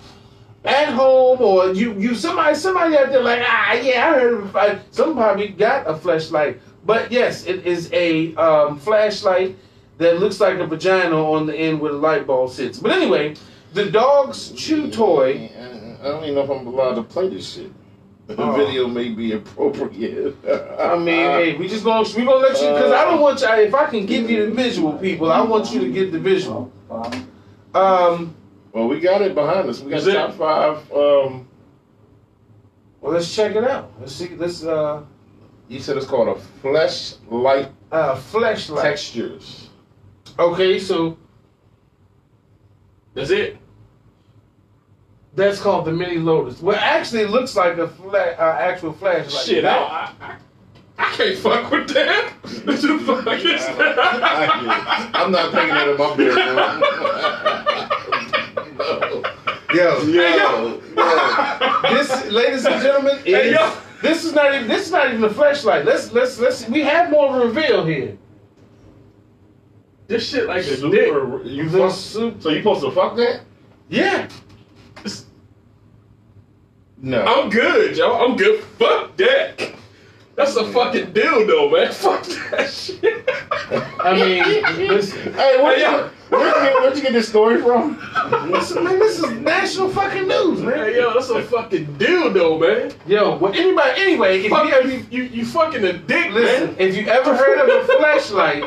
[0.65, 4.55] at home or you you somebody somebody out there like ah yeah I heard of
[4.55, 4.81] it.
[4.91, 6.59] Some probably got a flashlight.
[6.85, 9.55] But yes, it is a um, flashlight
[9.97, 12.77] that looks like a vagina on the end where the light bulb sits.
[12.79, 13.35] But anyway,
[13.73, 15.49] the dog's chew toy.
[16.01, 17.71] I don't even know if I'm allowed to play this shit.
[18.27, 18.53] The Oh.
[18.53, 20.35] video may be appropriate.
[20.79, 23.47] I mean, hey, we just gonna we gonna let you because I don't want you.
[23.47, 26.71] If I can give you the visual, people, I want you to get the visual.
[27.73, 28.35] Um,
[28.75, 29.79] well, we got it behind us.
[29.79, 30.13] We got Is it?
[30.15, 30.77] top five.
[30.91, 31.47] Um,
[32.99, 33.89] well, let's check it out.
[34.01, 34.35] Let's see.
[34.35, 35.03] Let's uh,
[35.69, 38.83] you said it's called a flesh light uh, flashlight.
[38.83, 39.69] textures.
[40.37, 41.17] Okay, so
[43.13, 43.57] That's it.
[45.35, 46.61] that's called the mini lotus.
[46.61, 49.45] Well, actually, it looks like a flat, uh, actual flashlight.
[49.45, 50.35] Shit, I, I, I,
[50.97, 52.33] I can't fuck with that.
[52.65, 55.11] What the fuck is that?
[55.13, 57.04] I'm not taking it in my bedroom.
[59.75, 60.79] Yo, Yo, yo.
[61.93, 63.77] this, ladies and gentlemen, is Hey, yo.
[64.01, 65.83] this is not even this is not even a flashlight.
[65.85, 66.67] Let's let's let's.
[66.69, 68.17] We have more reveal here.
[70.07, 71.11] This shit like a dick.
[71.43, 73.41] You fuck, soup- so you supposed to fuck that?
[73.89, 74.27] Yeah.
[76.97, 77.21] No.
[77.23, 78.23] I'm good, y'all.
[78.25, 78.63] I'm good.
[78.79, 79.74] Fuck that.
[80.35, 81.91] That's a fucking dildo, man.
[81.93, 83.23] Fuck that shit.
[83.99, 85.33] I mean, listen.
[85.33, 86.09] Hey, where'd, Hey, you, yo.
[86.29, 87.97] where'd, you get, where'd you get this story from?
[88.51, 90.77] Listen, man, this is national fucking news, man.
[90.77, 92.91] Hey, yo, that's a fucking dildo, man.
[93.07, 94.01] Yo, what anybody?
[94.01, 96.75] Anyway, if Fuck you, you, you, you fucking a dick, listen, man.
[96.79, 98.65] if you ever heard of a flashlight,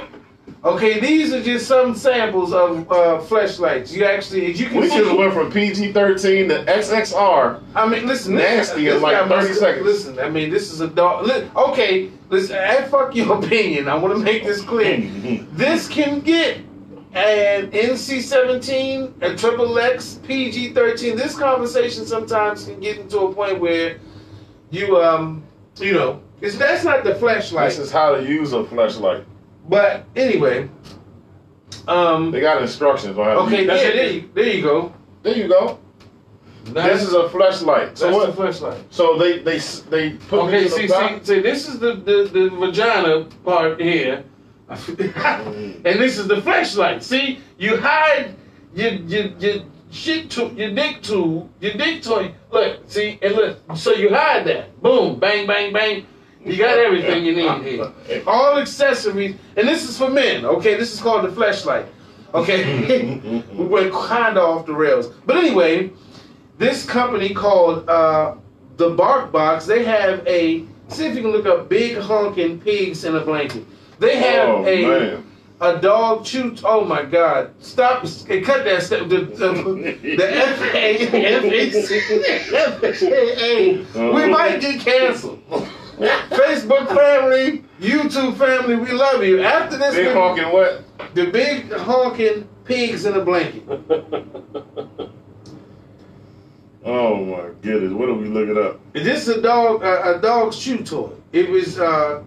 [0.64, 3.92] Okay, these are just some samples of uh, flashlights.
[3.94, 7.62] You actually, as you can We see, should have went from PG thirteen to XXR.
[7.76, 9.86] I mean, listen, this- Nasty in this like 30 must- seconds.
[9.86, 11.26] Listen, I mean, this is a dog.
[11.26, 13.88] Li- okay, listen, and fuck your opinion.
[13.88, 15.08] I want to make this clear.
[15.52, 16.58] this can get
[17.14, 21.16] an NC-17, a triple X, PG-13.
[21.16, 23.98] This conversation sometimes can get into a point where
[24.70, 25.42] you, um,
[25.78, 27.70] you know, it's, that's not the flashlight.
[27.70, 29.24] This is how to use a flashlight.
[29.68, 30.68] But anyway,
[31.86, 34.92] um, They got instructions on how okay, use yeah, there you, there you go.
[35.22, 35.78] There you go.
[36.66, 37.88] That's, This is a flashlight.
[37.88, 38.34] that's So the what?
[38.34, 38.78] flashlight.
[38.90, 39.58] So they they
[39.90, 44.24] they put Okay, see, see, see, this is the, the, the vagina part here.
[44.68, 47.02] and this is the flashlight.
[47.02, 48.34] See, you hide
[48.74, 52.34] your your, your shit to your dick tool, your dick toy.
[52.52, 54.78] Look, see, and look, so you hide that.
[54.82, 56.06] Boom, bang, bang, bang.
[56.48, 57.92] You got everything you need here.
[58.26, 60.44] All accessories, and this is for men.
[60.44, 61.86] Okay, this is called the flashlight.
[62.34, 65.90] Okay, we went kind of off the rails, but anyway,
[66.58, 68.34] this company called uh,
[68.76, 69.66] the Bark Box.
[69.66, 70.64] They have a.
[70.88, 73.64] See if you can look up big honking pigs in a blanket.
[73.98, 75.24] They have Oh a man.
[75.60, 76.54] a dog chew.
[76.64, 77.52] Oh my God!
[77.60, 78.04] Stop!
[78.28, 79.08] eh, Cut that step.
[79.08, 79.52] The the,
[80.16, 80.98] the FAA.
[84.14, 85.42] We might get canceled.
[85.98, 89.42] Facebook family, YouTube family, we love you.
[89.42, 90.84] After this, Big honking what?
[91.14, 93.64] the big honking pigs in a blanket.
[96.84, 97.92] Oh my goodness!
[97.92, 98.80] What are we looking up?
[98.94, 101.10] This is a dog, uh, a dog's chew toy.
[101.32, 101.78] It was.
[101.78, 102.22] uh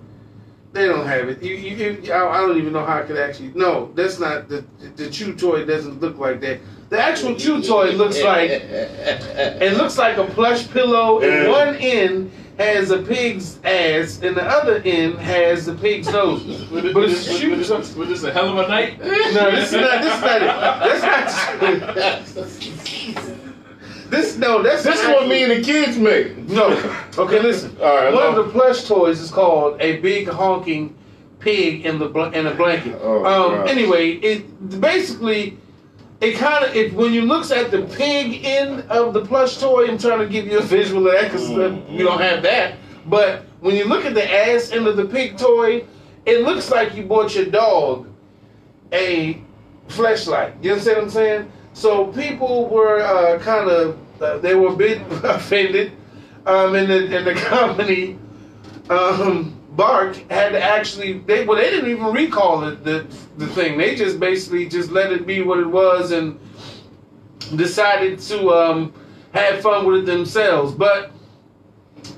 [0.74, 1.42] They don't have it.
[1.42, 3.54] You, you, you, I, don't even know how I could actually.
[3.56, 4.64] No, that's not the
[4.98, 5.66] the chew toy.
[5.66, 6.60] Doesn't look like that.
[6.90, 11.22] The actual chew toy looks like it looks like a plush pillow.
[11.22, 11.50] And Yeah.
[11.50, 12.32] one end
[12.62, 16.44] has a pig's ass, and the other end has the pig's nose.
[16.46, 19.00] Was this, But was it's this, chew was this, this a hell of a night?
[19.00, 19.10] No,
[19.52, 20.02] this is not.
[20.02, 21.96] This is not it.
[21.96, 23.52] That's not.
[24.10, 24.62] This no.
[24.62, 26.38] That's This is what me and the kids make.
[26.50, 26.68] No.
[27.18, 27.76] Okay, listen.
[27.82, 28.40] All right, One no.
[28.42, 30.96] of the plush toys is called a big honking
[31.40, 32.98] pig in the bl- in a blanket.
[33.02, 33.56] Oh, um.
[33.56, 33.70] God.
[33.70, 35.58] Anyway, it basically
[36.22, 39.88] it kind of it when you looks at the pig end of the plush toy.
[39.88, 41.92] I'm trying to give you a visual of that because Mm.
[41.92, 42.76] you don't have that.
[43.08, 45.84] But when you look at the ass end of the pig toy,
[46.26, 48.08] it looks like you bought your dog
[48.94, 49.42] a
[49.88, 50.54] flashlight.
[50.62, 51.52] You understand what I'm saying?
[51.74, 55.94] So people were uh, kind of uh, they were a bit offended,
[56.46, 58.20] um, and the and the company
[58.90, 63.78] um, Bark had to actually they well they didn't even recall the, the the thing.
[63.78, 66.40] They just basically just let it be what it was and
[67.56, 68.94] decided to um,
[69.34, 70.74] have fun with it themselves.
[70.74, 71.12] But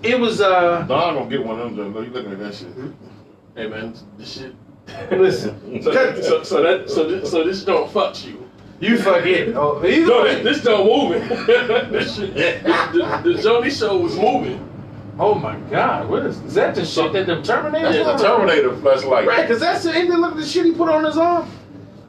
[0.01, 1.93] it was uh Don gonna get one of them.
[1.93, 2.01] Though.
[2.01, 2.69] You looking at that shit?
[3.55, 4.55] Hey man, this shit.
[5.11, 5.81] listen.
[5.83, 8.49] So, so, so that so this, so this don't fuck you.
[8.79, 9.49] You forget.
[9.49, 10.41] Oh, No, way.
[10.43, 11.27] this, this don't moving.
[11.91, 14.72] this shit, the, the, the Jody show was moving.
[15.19, 16.09] Oh my God!
[16.09, 16.73] What is, is that?
[16.73, 17.91] The shit that the Terminator?
[17.91, 18.39] That's put the on?
[18.39, 19.27] Terminator flashlight.
[19.27, 21.49] Right, because that's the ain't that look at the shit he put on his arm.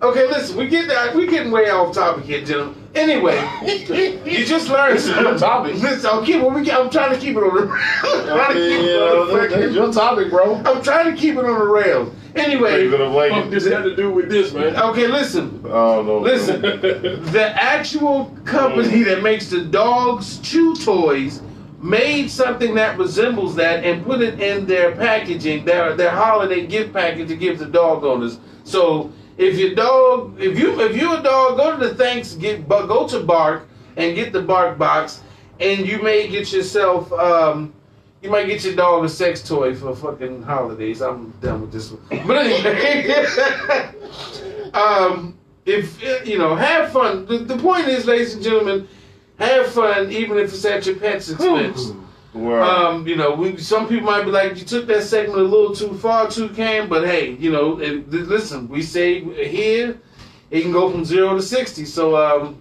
[0.01, 2.81] Okay, listen, we get that we getting way off topic here, gentlemen.
[2.95, 3.37] Anyway,
[4.25, 5.75] you just learned This is your topic.
[5.77, 6.51] Listen, I'll keep it.
[6.51, 7.63] We, I'm trying to keep it on the.
[8.05, 10.57] I'm trying to keep it on the Yeah, that's your topic, bro.
[10.65, 12.15] I'm trying to keep it on the rails.
[12.35, 14.77] Anyway, You're Fuck this had to do with this, man.
[14.77, 15.61] okay, listen.
[15.65, 16.19] Oh no.
[16.19, 19.05] Listen, the actual company mm.
[19.05, 21.41] that makes the dogs chew toys
[21.85, 26.95] made something that resembles that and put it in their packaging, their their holiday gift
[26.95, 28.39] package to give to dog owners.
[28.65, 32.67] So if your dog, if you if you're a dog, go to the thanks get
[32.67, 33.69] go to Bark
[33.99, 35.23] and get the Bark box,
[35.61, 37.13] and you may get yourself.
[37.13, 37.75] Um,
[38.23, 41.03] you might get your dog a sex toy for fucking holidays.
[41.03, 42.27] I'm done with this one.
[42.27, 43.27] But anyway,
[44.73, 47.27] um, if you know, have fun.
[47.27, 48.89] The, the point is, ladies and gentlemen,
[49.39, 51.93] have fun, even if it's at your pet's expense.
[52.33, 55.43] Well, Um, you know, we, some people might be like, you took that segment a
[55.45, 56.89] little too far, too cam.
[56.89, 59.99] But hey, you know, it, th- listen, we say here
[60.51, 61.85] it can go from zero to sixty.
[61.85, 62.61] So um,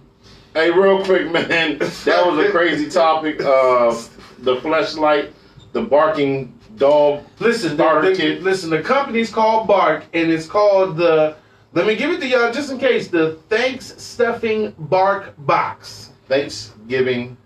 [0.54, 1.78] hey, real quick, man.
[1.78, 3.40] That was a crazy topic.
[3.40, 3.96] Uh,
[4.38, 5.32] the flashlight,
[5.72, 7.24] the barking dog.
[7.40, 7.84] Listen, the,
[8.16, 8.70] the- listen.
[8.70, 11.36] The company's called Bark, and it's called the.
[11.72, 13.08] Let me give it to y'all just in case.
[13.08, 16.10] The Thanks Stuffing Bark Box.
[16.28, 17.36] Thanksgiving.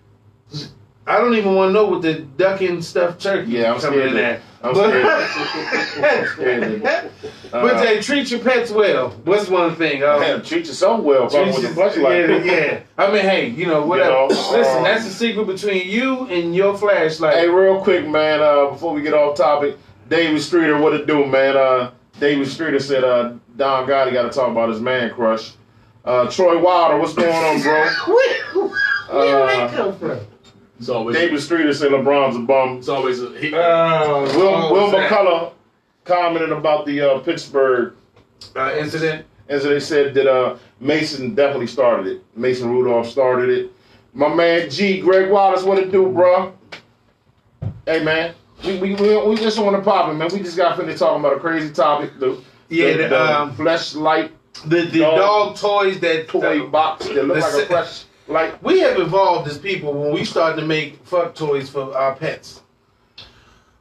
[1.06, 4.10] I don't even want to know what the ducking stuffed turkey Yeah, I'm coming scared.
[4.12, 4.40] in to- at.
[4.60, 4.90] I'm But,
[6.28, 6.82] scared.
[7.50, 9.10] but Uh, treat your pets well.
[9.24, 10.02] What's one thing?
[10.02, 12.28] Uh, Man, treat yourself well, treat fucking with the flashlight.
[12.28, 12.80] yeah, yeah.
[12.98, 14.10] I mean, hey, you know, whatever.
[14.10, 17.36] know, Listen, um, that's the secret between you and your flashlight.
[17.36, 18.40] Hey, real quick, man.
[18.42, 19.78] Uh, before we get off topic,
[20.10, 21.56] David Streeter, what it do, man?
[21.56, 25.52] Uh, David Streeter said, uh, Don Gotti got to talk about his man crush.
[26.08, 27.84] Uh, Troy Wilder, what's going on, bro?
[28.06, 28.70] Where,
[29.10, 30.20] where did that Uh, come from?
[30.78, 32.78] It's always David Streeter said LeBron's a bum.
[32.78, 35.52] it's always a he, Oh, Will, Will McCullough
[36.06, 37.92] commented about the uh, Pittsburgh
[38.56, 39.26] uh, incident.
[39.50, 42.24] as they said that uh, Mason definitely started it.
[42.34, 43.72] Mason Rudolph started it.
[44.14, 46.56] My man G, Greg Wallace, what it do, bro?
[47.84, 50.30] Hey man, we we, we, we just want to pop it, man.
[50.32, 52.18] We just got finished talking about a crazy topic.
[52.18, 52.40] The,
[52.70, 54.30] Yeah, the, the, the um, fleshlight
[54.66, 55.16] The the Dog.
[55.16, 58.54] dog, toys that toy box that look like a flesh light.
[58.62, 62.62] We have evolved as people when we started to make fuck toys for our pets.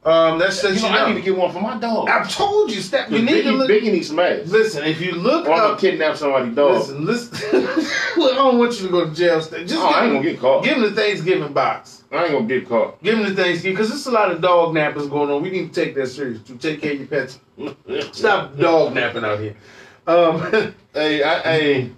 [0.04, 0.88] Um, that's You know, you know.
[0.88, 2.08] I need to get one for my dog.
[2.08, 3.10] I've told you, step.
[3.10, 3.68] You Biggie, need to look.
[3.68, 4.46] Biggie needs some ass.
[4.46, 6.76] Listen, if you look Or I'm gonna up, kidnap somebody's dog.
[6.78, 7.36] listen, listen.
[7.66, 9.40] I don't want you to go to jail.
[9.40, 10.64] Just oh, I ain't give, gonna get caught.
[10.64, 12.04] give him the Thanksgiving box.
[12.10, 13.02] I ain't gonna get caught.
[13.02, 15.42] Give him the Thanksgiving because there's a lot of dog nappers going on.
[15.42, 16.40] We need to take that serious.
[16.44, 17.40] To take care of your pets.
[18.16, 19.56] Stop dog napping out here.
[20.08, 21.90] Um, Hey, I, hey,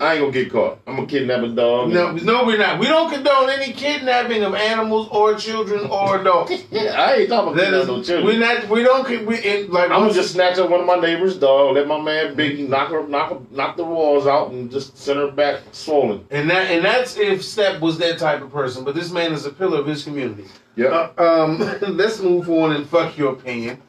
[0.00, 0.78] I ain't gonna get caught.
[0.86, 1.90] I'm gonna kidnap a dog.
[1.90, 2.78] no, no, we're not.
[2.78, 6.52] We don't condone any kidnapping of animals or children or adults.
[6.70, 8.24] Yeah, I ain't talking about That kidnapping no children.
[8.24, 8.68] we're not.
[8.70, 9.26] We don't.
[9.26, 9.90] We in, like.
[9.90, 12.90] I'm gonna just snatch up one of my neighbor's dog, let my man Biggie knock
[12.90, 16.24] her, knock her, knock the walls out, and just send her back swollen.
[16.30, 18.84] And that and that's if Step was that type of person.
[18.84, 20.46] But this man is a pillar of his community.
[20.76, 21.10] Yeah.
[21.18, 21.58] Uh, um,
[21.96, 23.82] let's move on and fuck your opinion.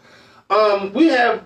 [0.49, 1.43] Um, we have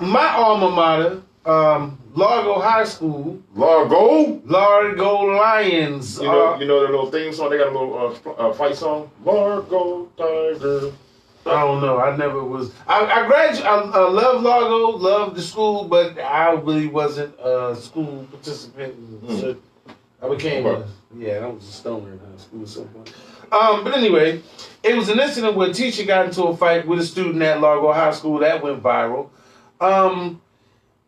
[0.00, 4.40] my alma mater, um, Largo High School, Largo.
[4.44, 6.18] Largo Lions.
[6.18, 7.50] You know, uh, you know their little theme song.
[7.50, 9.10] They got a little uh, uh, fight song.
[9.24, 10.92] Largo Tiger.
[11.44, 11.98] I don't know.
[11.98, 12.72] I never was.
[12.86, 13.66] I, I graduated.
[13.66, 19.24] I, I love Largo, love the school, but I really wasn't a school participant.
[19.24, 19.58] Mm.
[20.22, 23.12] I became a, yeah, I was a stoner in high school at some point.
[23.50, 24.40] Um, but anyway,
[24.84, 27.60] it was an incident where a teacher got into a fight with a student at
[27.60, 29.30] Largo High School that went viral.
[29.82, 30.40] Um,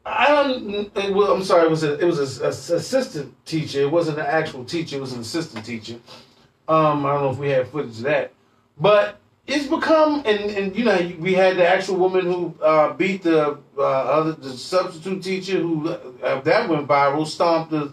[0.05, 1.15] I don't.
[1.15, 1.67] Well, I'm sorry.
[1.67, 3.81] It was a, it was a, a assistant teacher.
[3.81, 4.97] It wasn't an actual teacher.
[4.97, 5.95] It was an assistant teacher.
[6.69, 8.33] Um, I don't know if we have footage of that,
[8.79, 13.23] but it's become and and you know we had the actual woman who uh, beat
[13.23, 17.27] the uh, other the substitute teacher who uh, that went viral.
[17.27, 17.93] Stomped the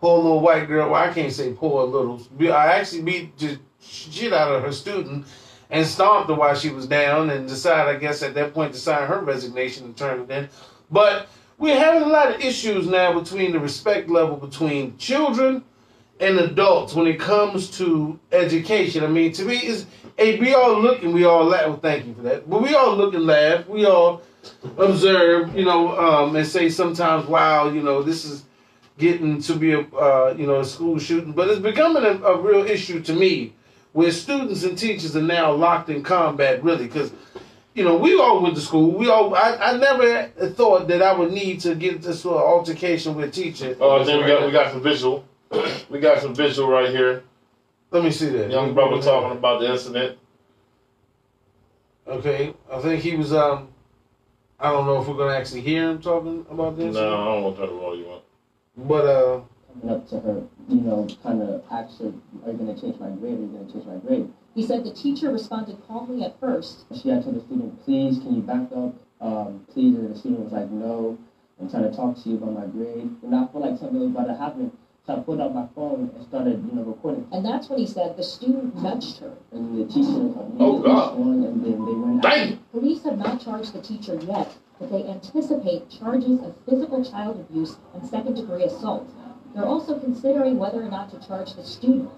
[0.00, 0.90] poor little white girl.
[0.90, 2.20] Well, I can't say poor little.
[2.40, 5.26] I actually beat the shit out of her student
[5.70, 8.78] and stomped her while she was down and decided, I guess, at that point to
[8.78, 10.48] sign her resignation and turn it in.
[10.90, 11.28] But
[11.58, 15.62] we're having a lot of issues now between the respect level between children
[16.18, 19.04] and adults when it comes to education.
[19.04, 19.86] I mean, to me, is
[20.18, 21.66] hey, we all look and we all laugh.
[21.66, 22.48] Well, thank you for that.
[22.48, 23.66] But we all look and laugh.
[23.66, 24.22] We all
[24.78, 28.44] observe, you know, um, and say sometimes, wow, you know, this is
[28.98, 32.40] getting to be a uh, you know a school shooting, but it's becoming a, a
[32.40, 33.54] real issue to me,
[33.92, 37.12] where students and teachers are now locked in combat, really, because
[37.74, 38.90] you know we all went to school.
[38.92, 42.42] We all I, I never thought that I would need to get this sort of
[42.42, 43.76] altercation with a teacher.
[43.80, 45.24] Oh, then we got we got some visual.
[45.88, 47.24] We got some visual right here.
[47.90, 50.16] Let me see that Young brother talking about the incident.
[52.06, 53.68] Okay, I think he was um.
[54.62, 56.94] I don't know if we're gonna actually hear him talking about this.
[56.94, 57.00] No.
[57.00, 58.24] I don't want to turn all you up.
[58.76, 59.40] But uh,
[59.72, 62.12] coming up to her, you know, kind of asked her,
[62.44, 63.38] are you going to change my grade?
[63.38, 64.28] Are you going to change my grade?
[64.54, 66.84] He said the teacher responded calmly at first.
[67.00, 68.94] She had told the student, please, can you back up?
[69.20, 71.18] Um, please, and the student was like, no,
[71.60, 73.10] I'm trying to talk to you about my grade.
[73.22, 74.72] And I felt like something was about to happen.
[75.06, 77.26] So I pulled out my phone and started, you know, recording.
[77.32, 79.32] And that's when he said the student nudged her.
[79.52, 81.14] And the teacher Oh, immediately God.
[81.14, 82.58] swung, and then they went Dang!
[82.72, 87.76] Police have not charged the teacher yet, but they anticipate charges of physical child abuse
[87.94, 89.08] and second degree assault.
[89.54, 92.10] They're also considering whether or not to charge the student.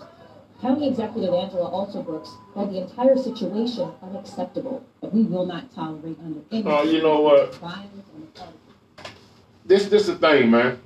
[0.61, 4.85] County Executive Angela Alsobrooks called the entire situation unacceptable.
[5.01, 7.55] We will not tolerate under any Oh, you know what?
[7.57, 9.13] violence on the part of
[9.67, 10.79] This this the thing, man.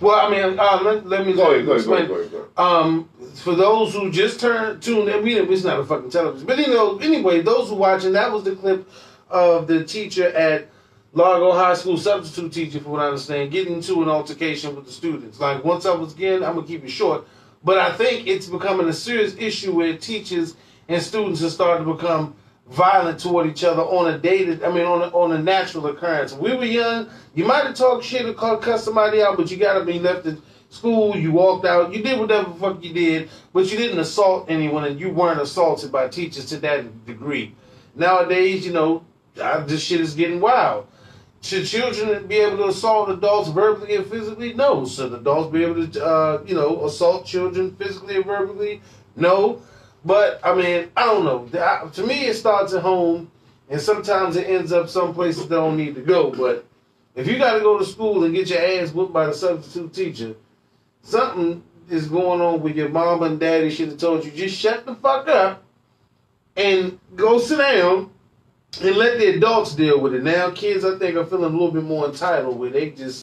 [0.00, 1.96] well, I mean, uh, let, let me Go ahead, go ahead, go explain.
[2.04, 2.30] ahead, go ahead.
[2.32, 2.84] Go ahead.
[2.84, 6.58] Um, for those who just turned tuned in, we it's not a fucking television, but
[6.58, 8.86] you know, anyway, those who watching, that was the clip
[9.30, 10.68] of the teacher at
[11.16, 14.92] Largo High School, substitute teacher, for what I understand, getting into an altercation with the
[14.92, 15.40] students.
[15.40, 17.26] Like once I was again, I'm gonna keep it short,
[17.64, 20.56] but I think it's becoming a serious issue where teachers
[20.88, 22.36] and students are starting to become
[22.68, 26.34] violent toward each other on a dated, I mean, on a, on a natural occurrence.
[26.34, 29.56] When we were young, you might have talked shit or cuss somebody out, but you
[29.56, 30.36] gotta be left at
[30.68, 34.50] school, you walked out, you did whatever the fuck you did, but you didn't assault
[34.50, 37.54] anyone and you weren't assaulted by teachers to that degree.
[37.94, 39.02] Nowadays, you know,
[39.40, 40.88] uh, this shit is getting wild.
[41.46, 44.52] Should children be able to assault adults verbally and physically?
[44.52, 44.84] No.
[44.84, 48.82] Should adults be able to, uh, you know, assault children physically and verbally?
[49.14, 49.62] No.
[50.04, 51.48] But I mean, I don't know.
[51.56, 53.30] I- To me, it starts at home,
[53.70, 56.32] and sometimes it ends up some places that don't need to go.
[56.32, 56.64] But
[57.14, 59.92] if you got to go to school and get your ass whooped by the substitute
[59.94, 60.34] teacher,
[61.02, 63.70] something is going on with your mom and daddy.
[63.70, 65.62] Should have told you just shut the fuck up
[66.56, 68.10] and go sit down
[68.80, 70.22] and let the adults deal with it.
[70.22, 73.22] Now, kids, I think are feeling a little bit more entitled where they just.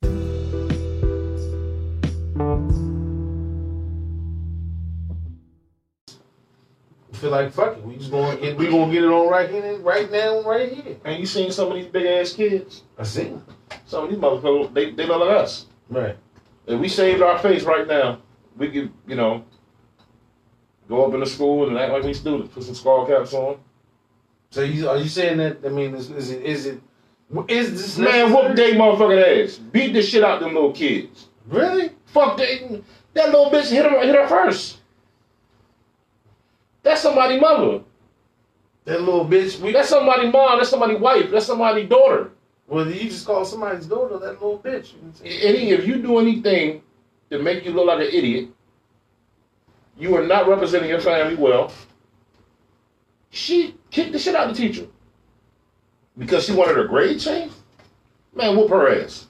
[7.13, 9.77] Feel like fuck it, we just gonna get we gonna get it on right here,
[9.77, 10.97] right now, right here.
[11.05, 12.83] And you seen some of these big ass kids?
[12.97, 13.31] I see.
[13.85, 15.67] Some of these motherfuckers, they, they look like us.
[15.89, 16.17] Right.
[16.67, 18.21] If we saved our face right now,
[18.57, 19.45] we could, you know,
[20.89, 23.57] go up in the school and act like we students, put some skull caps on.
[24.53, 25.65] So you are you saying that?
[25.65, 26.79] I mean, is, is it is it
[27.47, 28.31] is this Man, necessary?
[28.31, 29.57] whoop they motherfucking ass.
[29.57, 31.25] Beat the shit out them little kids.
[31.47, 31.89] Really?
[32.05, 32.83] Fuck that.
[33.15, 34.77] That little bitch hit her, hit her first.
[36.83, 37.81] That's somebody's mother.
[38.85, 39.59] That little bitch.
[39.59, 40.59] We, That's somebody's mom.
[40.59, 41.31] That's somebody's wife.
[41.31, 42.29] That's somebody's daughter.
[42.67, 44.91] well, you just call somebody's daughter that little bitch.
[45.25, 46.83] Eddie, if you do anything
[47.31, 48.49] to make you look like an idiot,
[49.97, 51.71] you are not representing your family well.
[53.31, 54.87] She kicked the shit out of the teacher
[56.17, 57.55] because she wanted her grade changed.
[58.35, 59.27] Man, whoop her ass.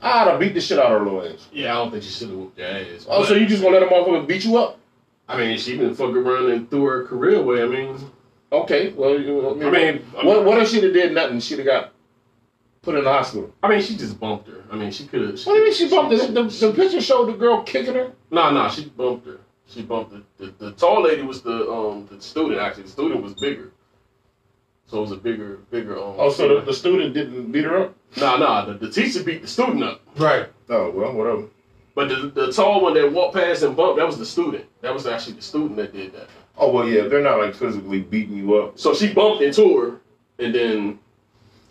[0.00, 1.48] I'd have beat the shit out of her little ass.
[1.52, 3.06] Yeah, I don't think she should have whooped your ass.
[3.08, 4.78] Oh, so you just gonna let a motherfucker beat you up?
[5.28, 7.62] I mean, she been fucking around and threw her career away.
[7.62, 7.98] I mean,
[8.52, 11.40] Okay, well, you, I mean, I mean, what, what if she'd have did nothing?
[11.40, 11.92] She'd have got
[12.82, 13.52] put in the hospital.
[13.62, 14.62] I mean, she just bumped her.
[14.70, 15.30] I mean, she could have.
[15.44, 16.26] What do you mean she bumped her?
[16.28, 18.12] The, the picture showed the girl kicking her.
[18.30, 19.38] No, no, she bumped her.
[19.68, 20.22] She bumped her.
[20.38, 22.60] The, the tall lady was the um the student.
[22.60, 23.72] Actually, the student was bigger.
[24.86, 25.98] So it was a bigger, bigger.
[25.98, 27.96] Um, Oh, so the, the student didn't beat her up?
[28.16, 28.64] Nah, nah.
[28.66, 30.00] The, the teacher beat the student up.
[30.16, 30.48] Right.
[30.68, 31.46] Oh, well, whatever.
[31.96, 34.66] But the, the tall one that walked past and bumped, that was the student.
[34.82, 36.28] That was actually the student that did that.
[36.56, 38.78] Oh, well, yeah, they're not like physically beating you up.
[38.78, 40.00] So she bumped into her,
[40.44, 40.98] and then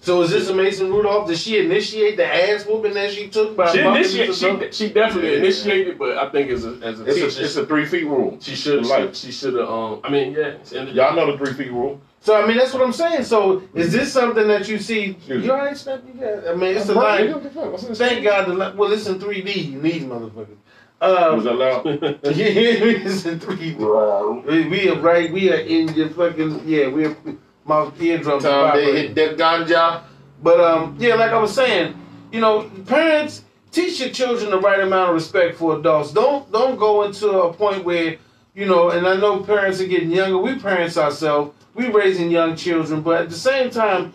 [0.02, 1.28] So is this a Mason Rudolph?
[1.28, 4.36] Did she initiate the ass whooping that she took by she initiated.
[4.36, 5.38] She, she definitely Yeah.
[5.38, 8.04] initiated, but I think as a as a It's teacher, a, it's a three feet
[8.06, 8.38] rule.
[8.40, 9.16] she should Like- have.
[9.16, 9.68] She should have.
[9.68, 10.54] Um, I mean, yeah.
[10.92, 12.00] Y'all know the three feet rule.
[12.22, 13.24] So I mean, that's what I'm saying.
[13.24, 15.18] So is this something that you see?
[15.28, 16.04] You alright, Snap?
[16.08, 16.24] You?
[16.50, 17.22] I mean, it's a Bro, line.
[17.28, 17.72] nigga, what the fuck?
[17.72, 18.24] What's in this Thank?
[18.24, 18.48] God.
[18.48, 19.72] The li- well, it's in 3D.
[19.72, 20.58] You need motherfuckers.
[21.02, 21.86] Um, Was that loud?
[22.24, 24.46] yeah, it's in 3D.
[24.46, 25.32] We, we are right.
[25.32, 26.88] We are in your fucking yeah.
[26.90, 27.18] We are
[27.66, 28.44] my eardrums.
[28.44, 30.04] Time they hit that ganja.
[30.42, 31.96] But um, yeah, like I was saying,
[32.32, 36.12] you know, parents teach your children the right amount of respect for adults.
[36.12, 38.18] Don't don't go into a point where
[38.54, 38.92] you know.
[38.92, 40.38] And I know parents are getting younger.
[40.38, 41.52] We parents ourselves.
[41.74, 44.14] We raising young children, but at the same time,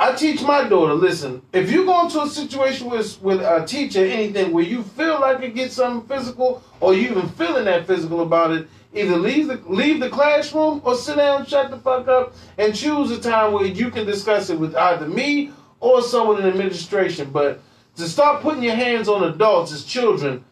[0.00, 0.94] I teach my daughter.
[0.94, 5.20] Listen, if you go into a situation with with a teacher, anything where you feel
[5.20, 9.48] like it gets something physical, or you even feeling that physical about it, either leave
[9.48, 13.52] the leave the classroom or sit down, shut the fuck up, and choose a time
[13.52, 17.30] where you can discuss it with either me or someone in administration.
[17.30, 17.60] But
[17.96, 20.42] to start putting your hands on adults as children,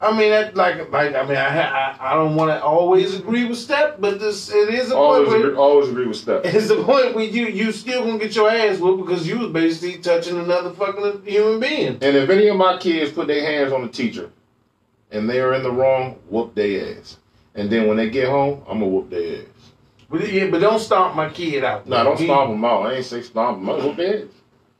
[0.00, 3.44] I mean that like like I mean I I, I don't want to always agree
[3.46, 6.44] with Step, but this it is a point Always where agree, always agree with Steph.
[6.44, 9.50] it's the point where you you still gonna get your ass whooped because you was
[9.50, 11.88] basically touching another fucking human being.
[12.00, 14.30] And if any of my kids put their hands on the teacher
[15.10, 17.16] and they are in the wrong, whoop their ass.
[17.56, 19.46] And then when they get home, I'm gonna whoop their ass.
[20.08, 21.88] But yeah, but don't stomp my kid out.
[21.88, 22.86] Nah, don't He- stomp them out.
[22.86, 23.82] I ain't say stomp them out.
[23.82, 24.24] Whoop their ass.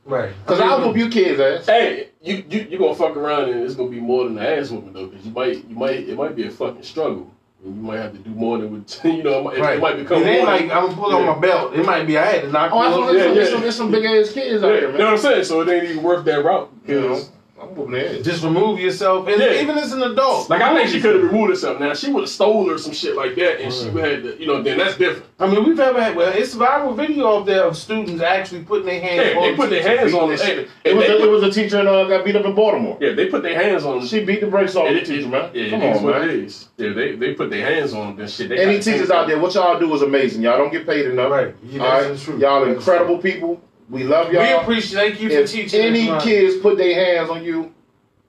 [0.04, 0.30] Right.
[0.46, 1.66] Cause I'll whoop your kids' ass.
[1.66, 4.70] Hey, you you you gonna fuck around and it's gonna be more than an ass
[4.70, 7.30] whooping though, because you might you might it might be a fucking struggle,
[7.64, 9.76] and you might have to do more than with you know it might, Right.
[9.78, 10.52] it might become it ain't more.
[10.52, 11.74] like than, I'm gonna pull on my belt.
[11.74, 13.52] It might be I had to knock Oh, you that's what Yeah, there's, yeah.
[13.54, 15.44] some, there's some big ass kids yeah, out you know what I'm saying?
[15.44, 16.72] So it ain't even worth that route.
[16.86, 17.20] You know,
[17.68, 18.24] 'cause- I'm whooping their ass.
[18.24, 19.60] Just remove yourself, and Yeah.
[19.62, 20.48] even as an adult.
[20.50, 21.80] Like I think she could have removed herself.
[21.80, 24.40] Now she would have stole or some shit like that, and she would have to,
[24.40, 25.24] you know, then that's different.
[25.40, 26.16] I mean, we've ever had.
[26.16, 29.28] Well, it's viral video up there of students actually putting their hands.
[29.32, 30.30] Yeah, on they put their hands on.
[30.30, 30.68] beating Hey, the shit.
[30.84, 32.96] It was, they a, it was a teacher and uh, got beat up in Baltimore.
[33.00, 34.04] yeah, they put their hands on.
[34.06, 35.50] She beat the brakes off it, the teacher, man.
[35.54, 36.28] Yeah, Come on, man.
[36.28, 36.68] it is.
[36.76, 38.26] Yeah, they they put their hands on them.
[38.28, 38.48] Shit.
[38.48, 40.42] They Any teachers out there, what y'all do is amazing.
[40.42, 41.30] Y'all don't get paid enough.
[41.30, 41.54] Right.
[41.70, 42.16] Yeah, All that's right?
[42.16, 42.40] the truth.
[42.40, 43.60] Y'all That's incredible people.
[43.88, 44.42] We love y'all.
[44.42, 44.98] We appreciate.
[45.10, 45.80] Thank you for if teaching.
[45.80, 46.20] any us, man.
[46.20, 47.72] kids put their hands on you,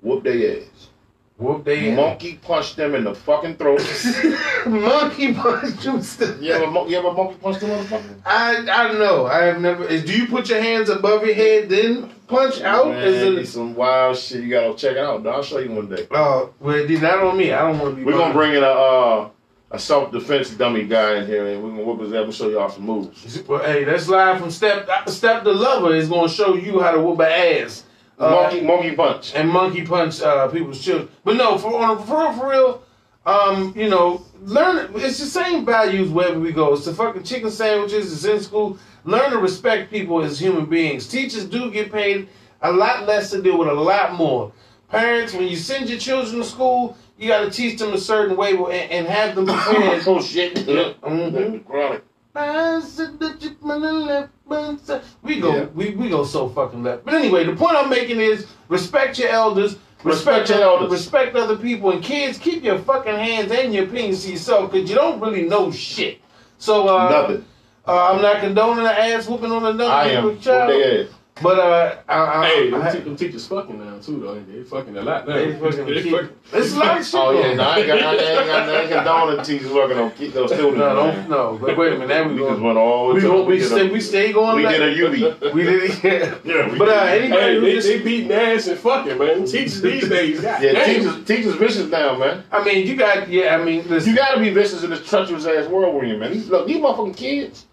[0.02, 0.88] whoop their ass.
[1.38, 3.80] whoop their Monkey punch them in the fucking throat.
[4.66, 6.02] monkey punch you.
[6.02, 8.22] still- you, ever, mon- you ever monkey punch the motherfucker?
[8.26, 9.26] I I don't know.
[9.26, 9.84] I have never.
[9.86, 12.88] is- Do you put your hands above your head then punch out?
[12.90, 13.52] Man, Is it's it?
[13.54, 14.44] some wild shit.
[14.44, 15.24] You gotta check it out.
[15.24, 15.36] dog.
[15.36, 16.08] I'll show you one day.
[16.12, 17.52] Oh, well, dude, not on me.
[17.52, 18.04] I don't want to be.
[18.06, 19.30] We're gonna bring in a uh,
[19.72, 22.50] a self defense dummy guy in here, and we're gonna whoop his ass and show
[22.50, 23.44] y'all some moves.
[23.48, 24.90] Well, hey, that's live from Step.
[25.08, 27.32] Step the Lover is gonna show you how to whoop an
[27.64, 27.84] ass.
[28.18, 29.34] Uh, monkey monkey punch.
[29.36, 31.08] and monkey punch uh, people's children.
[31.24, 32.84] But no, for on for real, for real,
[33.26, 34.92] um, you know, learn.
[34.96, 36.74] It's the same values wherever we go.
[36.74, 38.12] It's the fucking chicken sandwiches.
[38.12, 38.78] It's in school.
[39.06, 41.08] learn to respect people as human beings.
[41.08, 42.28] Teachers do get paid
[42.62, 44.52] a lot less to deal with a lot more.
[44.90, 48.36] Parents, when you send your children to school, you got to teach them a certain
[48.38, 50.04] way and, and have them prepared.
[50.08, 50.56] oh shit.
[50.56, 51.66] Mhm.
[51.66, 52.04] Chronic.
[55.24, 55.66] We go, Yeah.
[55.76, 57.06] we, we go so fucking left.
[57.06, 60.92] But anyway, the point I'm making is respect your elders, Respect your elders.
[60.92, 64.90] respect other people, and kids, keep your fucking hands and your opinions to yourself because
[64.90, 66.20] you don't really know shit.
[66.58, 67.46] So uh, Nothing.
[67.88, 70.40] uh, I'm not condoning the ass whooping on another I am.
[70.40, 71.08] child, What they at?
[71.42, 74.40] But uh, I, I, Hey, I, them, te- them teachers fucking now too though.
[74.40, 75.36] They fucking a lot now.
[75.36, 77.16] they fucking, They keep- fucking- it's a lot of shit.
[77.16, 77.64] Oh yeah, no.
[77.64, 80.78] I ain't got, I ain't got, I ain't condoning teachers working on keep those students.
[80.80, 81.16] no, man.
[81.16, 81.58] don't, no.
[81.62, 83.68] But wait a minute, now we We just went all We, the go, we, did
[83.68, 84.78] stay, a- we stay going we left.
[84.80, 85.54] did a UV.
[85.54, 86.42] We did it.
[86.46, 87.22] Yeah, we But uh, did.
[87.24, 89.46] anybody Hey, who they, just, they beating ass and fucking man.
[89.46, 90.86] Teachers these days, God Yeah, damn.
[90.86, 92.44] teachers, teachers vicious now, man.
[92.52, 94.10] I mean, you got, yeah, I mean, listen.
[94.10, 96.32] You gotta be vicious in this treacherous ass world we're in, man.
[96.34, 97.66] These, look, these motherfucking kids.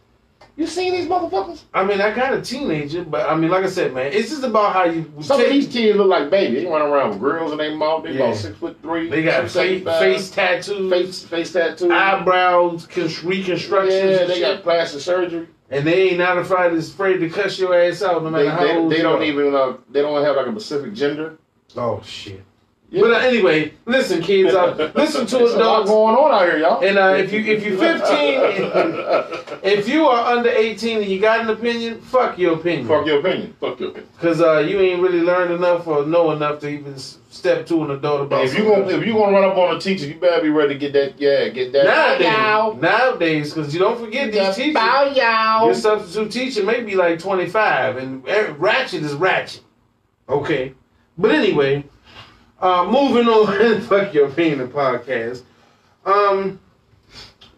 [0.58, 1.64] You seen these motherfuckers?
[1.74, 4.42] I mean, I got a teenager, but I mean, like I said, man, it's just
[4.42, 6.62] about how you Some take- of these kids look like babies.
[6.64, 8.04] They run around with grills in their mouth.
[8.04, 8.24] They Yeah.
[8.24, 9.10] about six foot three.
[9.10, 9.52] They got face,
[9.82, 11.90] 275, face tattoos, face, face tattoos.
[11.90, 15.46] eyebrows, con- reconstructions, Yeah, they got plastic surgery.
[15.70, 18.60] and they ain't not afraid, afraid to cuss your ass out no matter They, how
[18.62, 19.24] they, old they don't are.
[19.24, 21.36] even uh, they don't have like a specific gender.
[21.76, 22.42] Oh shit!
[22.88, 23.00] Yeah.
[23.00, 25.90] But uh, anyway, listen, kids, uh, listen to There's a lot adults.
[25.90, 26.84] going on out here, y'all.
[26.84, 28.00] And uh, if you if you're 15,
[29.64, 32.86] if you are under 18 and you got an opinion, fuck your opinion.
[32.86, 33.56] Fuck your opinion.
[33.60, 34.10] Fuck your opinion.
[34.20, 37.90] Cause uh, you ain't really learned enough or know enough to even step to an
[37.90, 38.44] adult about.
[38.44, 40.48] If you something gonna if you gonna run up on a teacher, you better be
[40.50, 41.84] ready to get that yeah get that
[42.20, 44.74] nowadays, nowadays, because you don't forget these teachers.
[44.74, 45.64] bow yow.
[45.66, 49.62] Your substitute teacher may be like 25, and eh, ratchet is ratchet.
[50.28, 50.74] Okay,
[51.18, 51.84] but anyway,
[52.60, 53.80] uh, moving on.
[53.82, 55.42] fuck your opinion, the podcast.
[56.04, 56.60] Um,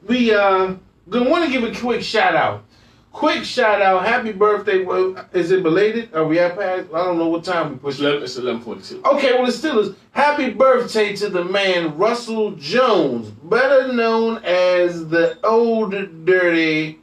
[0.06, 0.74] we uh
[1.08, 2.64] gonna want to give a quick shout out.
[3.12, 4.84] Quick shout out, happy birthday.
[4.84, 6.14] Well, is it belated?
[6.14, 6.88] Are we at past?
[6.94, 9.02] I don't know what time we push It's eleven forty-two.
[9.04, 9.96] Okay, well, it still is.
[10.12, 15.90] Happy birthday to the man Russell Jones, better known as the old
[16.24, 17.00] dirty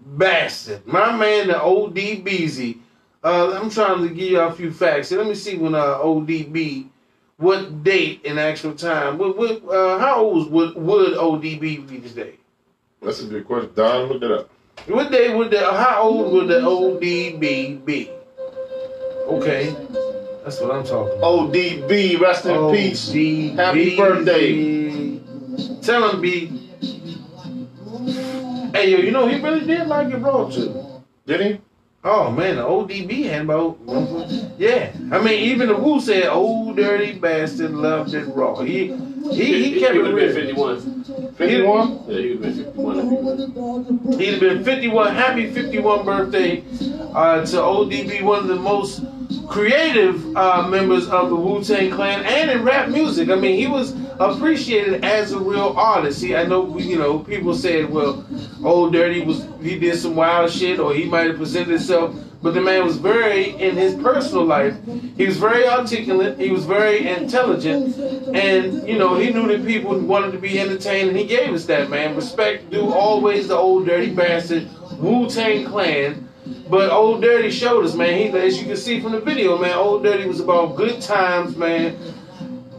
[0.00, 0.86] bastard.
[0.86, 2.78] My man, the ODBZ.
[3.22, 5.10] Uh, I'm trying to give you a few facts.
[5.10, 6.88] Let me see when uh, ODB,
[7.38, 9.16] what date and actual time.
[9.16, 12.34] What, what, uh, how old would, would ODB be today?
[13.00, 13.70] That's a good question.
[13.74, 14.50] Don, look it up.
[14.86, 18.10] What day would the, how old would the ODB be?
[19.26, 19.76] Okay,
[20.42, 21.52] that's what I'm talking about.
[21.52, 23.08] ODB, rest in Oh, peace.
[23.10, 25.20] D- Happy B- birthday.
[25.82, 26.46] Tell him, B.
[28.72, 30.74] Hey, yo, you know, he really did like it raw, too.
[31.26, 31.60] Did he?
[32.04, 33.76] Oh, man, the ODB had about.
[34.56, 34.92] Yeah.
[35.10, 38.54] I mean, even the Who said, old dirty bastard loved it raw.
[38.60, 38.94] He
[39.32, 40.32] he, he kept he it real.
[40.32, 41.04] fifty-one.
[41.34, 42.04] 51?
[42.06, 42.98] Yeah, he would have been fifty-one.
[44.12, 45.14] if he was- been 51.
[45.14, 46.64] Happy 51 birthday
[47.14, 49.02] uh, to ODB, one of the most
[49.48, 53.28] creative uh, members of the Wu Tang Clan and in rap music.
[53.28, 56.22] I mean, he was appreciated as a real artist.
[56.22, 58.26] He, I know, you know, people said, well,
[58.64, 62.14] Old Dirty was he did some wild shit or he might have presented himself.
[62.40, 64.76] But the man was very, in his personal life,
[65.16, 67.96] he was very articulate, he was very intelligent,
[68.32, 71.66] and, you know, he knew that people wanted to be entertained, and he gave us
[71.66, 72.14] that, man.
[72.14, 74.68] Respect Do always the old dirty bastard,
[74.98, 76.27] Wu Tang Clan.
[76.68, 78.18] But Old Dirty showed us, man.
[78.18, 81.56] He, as you can see from the video, man, Old Dirty was about good times,
[81.56, 81.96] man.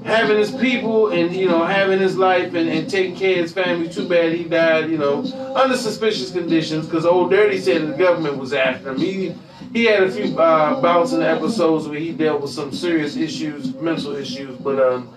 [0.03, 3.53] Having his people and you know having his life and, and taking care of his
[3.53, 3.89] family.
[3.89, 5.23] Too bad he died, you know,
[5.55, 8.97] under suspicious conditions because Old Dirty said the government was after him.
[8.97, 9.35] He
[9.73, 14.15] he had a few uh, bouts episodes where he dealt with some serious issues, mental
[14.15, 14.55] issues.
[14.57, 15.13] But um,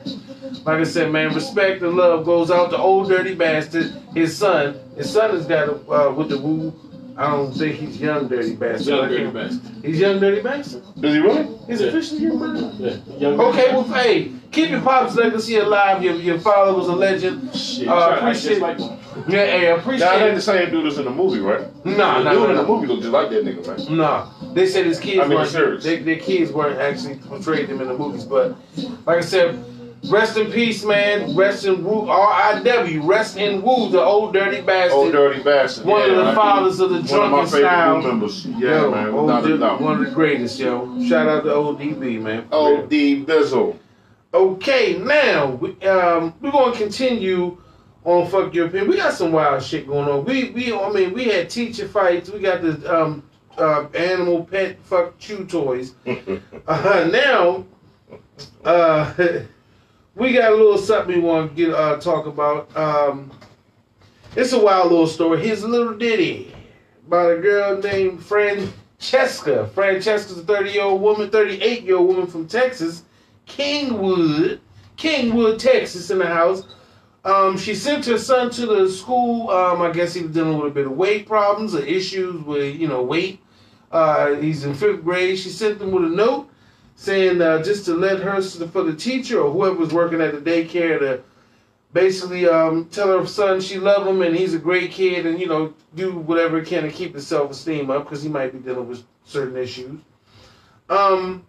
[0.64, 3.94] like I said, man, respect and love goes out to Old Dirty Bastard.
[4.14, 6.91] His son, his son has got uh, with the Woo.
[7.16, 8.86] I don't think he's young dirty bastard.
[8.86, 9.60] Young dirty can't- bastard.
[9.84, 10.82] He's young dirty bastard.
[11.02, 11.46] Is he really?
[11.66, 11.86] He's Yeah.
[11.88, 12.76] officially young dirty.
[12.78, 13.40] Yeah, young.
[13.40, 16.02] Okay, well, hey, keep your pop's legacy alive.
[16.02, 17.54] Your your father was a legend.
[17.54, 18.78] Shit, Uh, try to act appreciate- just like.
[19.28, 20.34] Yeah, hey, Now, that ain't appreciate.
[20.34, 21.60] the same dude that's in the movie, right?
[21.84, 23.96] Nah, the nah, dude nah, in the movie look just like that nigga, man.
[23.98, 25.50] Nah, they said his kids I mean, weren't.
[25.50, 25.84] serious.
[25.84, 28.56] They, their kids weren't actually portrayed them in the movies, but
[29.06, 29.58] like I said,
[30.10, 31.34] rest in peace, man.
[31.36, 32.08] Rest in Woo.
[32.08, 33.02] R I W.
[33.02, 34.92] Rest in Woo, the old dirty bastard.
[34.96, 35.84] Old dirty bastard.
[35.86, 38.02] One of the fathers of the One of drunken my favorite style.
[38.02, 38.46] members.
[38.46, 39.08] Yeah, yo, man.
[39.10, 39.80] old Without a Dirty- doubt.
[39.80, 41.00] one of the greatest, yo.
[41.06, 42.46] Shout out to ODB, man.
[42.52, 43.76] OD Bizzle.
[44.34, 47.58] Okay, now we, um, we're gonna continue
[48.04, 48.88] on fuck your opinion.
[48.90, 50.24] We got some wild shit going on.
[50.24, 52.30] We we I mean we had teacher fights.
[52.30, 53.22] We got the um
[53.58, 55.94] uh, animal pet fuck chew toys.
[56.66, 57.64] Uh, now
[58.64, 59.12] uh,
[60.14, 62.74] we got a little something we want to get uh, talk about.
[62.76, 63.30] Um,
[64.36, 65.42] it's a wild little story.
[65.44, 66.54] Here's a little ditty
[67.08, 69.68] by a girl named Francesca.
[69.74, 73.04] Francesca's a 30 year old woman, 38 year old woman from Texas,
[73.46, 74.60] Kingwood,
[74.96, 76.64] Kingwood, Texas, in the house.
[77.24, 79.48] Um, she sent her son to the school.
[79.50, 82.76] Um, I guess he was dealing with a bit of weight problems or issues with,
[82.76, 83.40] you know, weight.
[83.92, 85.38] Uh, he's in fifth grade.
[85.38, 86.50] She sent him with a note
[87.02, 90.50] saying uh, just to let her, for the teacher or whoever was working at the
[90.50, 91.20] daycare, to
[91.92, 95.48] basically um, tell her son she love him and he's a great kid and, you
[95.48, 98.58] know, do whatever he can to keep his self esteem up because he might be
[98.60, 100.00] dealing with certain issues.
[100.88, 101.44] Um,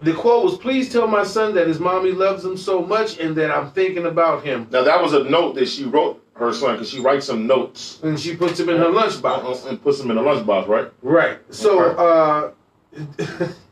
[0.00, 3.36] the quote was, "Please tell my son that his mommy loves him so much and
[3.36, 6.76] that I'm thinking about him." Now that was a note that she wrote her son
[6.76, 9.66] because she writes some notes And she puts him in her lunchbox.
[9.66, 10.90] and puts them in a lunchbox, right?
[11.02, 11.38] Right.
[11.50, 12.50] So, uh,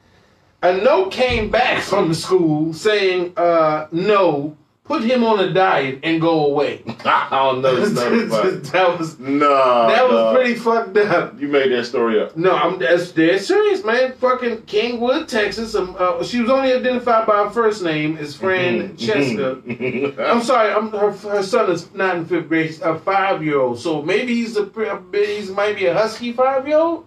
[0.62, 6.00] a note came back from the school saying, uh, "No, put him on a diet
[6.02, 7.76] and go away." I don't know.
[8.72, 11.40] That was Nah, that was pretty fucked up.
[11.40, 12.36] You made that story up.
[12.36, 14.12] No, I'm that's dead serious, man.
[14.14, 15.74] Fucking Kingwood, Texas.
[15.74, 18.96] Um, uh, she was only identified by her first name as Mm-hmm.
[18.96, 20.22] Francesca.
[20.30, 22.80] I'm sorry, I'm, her her son is not in fifth grade.
[22.82, 24.68] A five year old, so maybe he's a,
[25.12, 27.06] he's might be a husky five year old.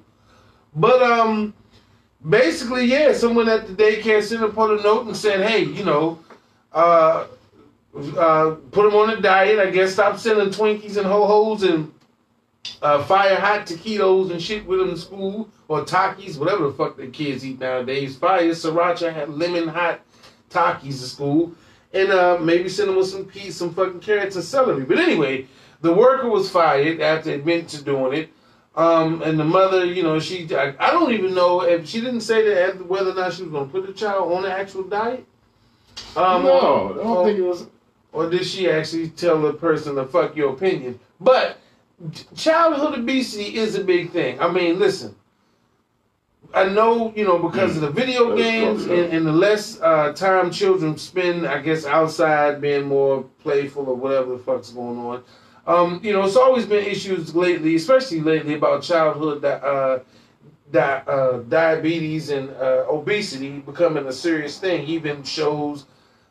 [0.76, 1.54] But um,
[2.28, 6.20] basically, yeah, someone at the daycare sent put a note and said, hey, you know,
[6.74, 7.28] uh,
[8.18, 9.60] uh, put him on a diet.
[9.60, 11.92] I guess stop sending Twinkies and ho hos and
[12.82, 16.98] uh, fire hot taquitos and shit with them in school or Takis, whatever the fuck
[16.98, 18.16] the kids eat nowadays.
[18.18, 20.02] Fire sriracha had lemon hot
[20.50, 21.54] Takis to school,
[21.94, 24.84] and uh, maybe send them with some peas, some fucking carrots and celery.
[24.84, 25.48] But anyway,
[25.82, 28.30] the worker was fired after admitting to doing it.
[28.76, 32.22] Um, and the mother, you know, she I, I don't even know if she didn't
[32.22, 35.26] say that whether or not she was gonna put the child on the actual diet.
[36.16, 37.68] Um, no, or- I don't think it was.
[38.14, 41.00] or did she actually tell the person to fuck your opinion?
[41.20, 41.58] But
[42.36, 44.40] childhood obesity is a big thing.
[44.40, 45.16] I mean, listen.
[46.52, 50.14] I know, you know, because of the video That's games and, and the less uh,
[50.14, 55.24] time children spend, I guess, outside being more playful or whatever the fuck's going on.
[55.70, 60.00] Um, you know, it's always been issues lately, especially lately, about childhood di- uh,
[60.72, 64.88] di- uh, diabetes and uh, obesity becoming a serious thing.
[64.88, 65.86] Even shows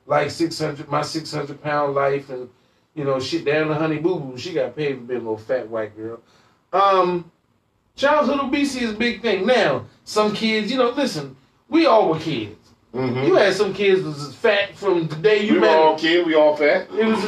[0.06, 2.50] like 600, my 600 pound life and,
[2.96, 4.36] you know, shit down the Honey Boo Boo.
[4.36, 6.18] She got paid for being a little fat white girl.
[6.72, 7.30] Um,
[7.94, 9.46] childhood obesity is a big thing.
[9.46, 11.36] Now, some kids, you know, listen,
[11.68, 12.57] we all were kids.
[12.94, 13.24] Mm-hmm.
[13.26, 15.76] You had some kids was fat from the day you we met.
[15.76, 16.88] all kid, we all fat.
[16.90, 17.22] It was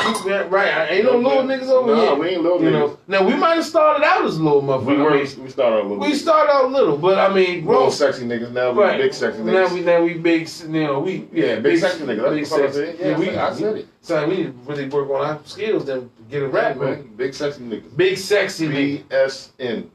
[0.50, 0.68] right.
[0.72, 2.14] I Ain't no little niggas over Nah, here.
[2.14, 2.72] we ain't little you niggas.
[2.72, 2.98] know.
[3.08, 4.86] Now we might have started out as little motherfuckers.
[4.86, 5.10] We I were.
[5.10, 5.98] mean, We started a little.
[5.98, 8.52] we started out little, but I mean, little bro, sexy niggas.
[8.52, 8.98] Now we right.
[9.02, 9.52] big sexy niggas.
[9.68, 12.16] Now we now we big, you know, we yeah, big sexy niggas.
[12.38, 12.72] That's what I sexy.
[12.72, 12.96] said.
[12.98, 13.88] Yeah, we, I said it.
[14.00, 17.10] So we need to really work on our skills then get a rap, Right, man.
[17.16, 17.94] Big sexy niggas.
[17.96, 19.04] Big sexy nigga.
[19.08, 19.88] BSN.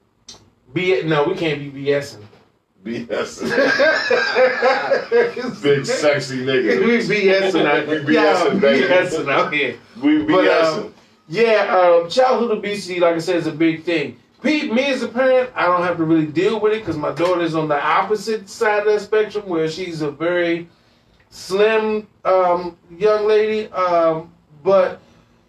[0.73, 2.21] B no, we can't be BSing.
[2.85, 3.49] BSN.
[5.63, 6.85] Big sexy nigga.
[6.85, 6.99] we.
[6.99, 8.03] BSing out We here.
[8.05, 8.87] BSing, Yeah, baby.
[8.87, 9.75] BSing out here.
[10.01, 10.83] We But, BSing.
[10.85, 10.93] um,
[11.27, 14.17] Yeah, um, childhood obesity, like I said, is a big thing.
[14.43, 17.11] Pete, me as a parent, I don't have to really deal with it because my
[17.11, 20.69] daughter's on the opposite side of that spectrum, where she's a very
[21.31, 23.67] slim um, young lady.
[23.71, 24.29] Um,
[24.63, 24.99] but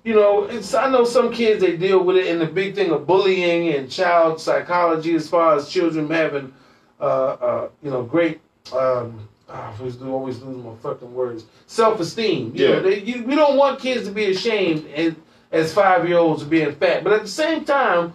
[0.05, 2.91] you know, it's I know some kids they deal with it, and the big thing
[2.91, 6.55] of bullying and child psychology, as far as children having,
[7.01, 8.40] uh, uh, you know, great.
[8.72, 11.44] Um, I always, always lose my fucking words.
[11.66, 12.53] Self esteem.
[12.55, 12.72] You Yeah.
[12.74, 15.14] know, they, you, we don't want kids to be ashamed as,
[15.53, 17.05] as five year olds of being fat.
[17.05, 18.12] But at the same time,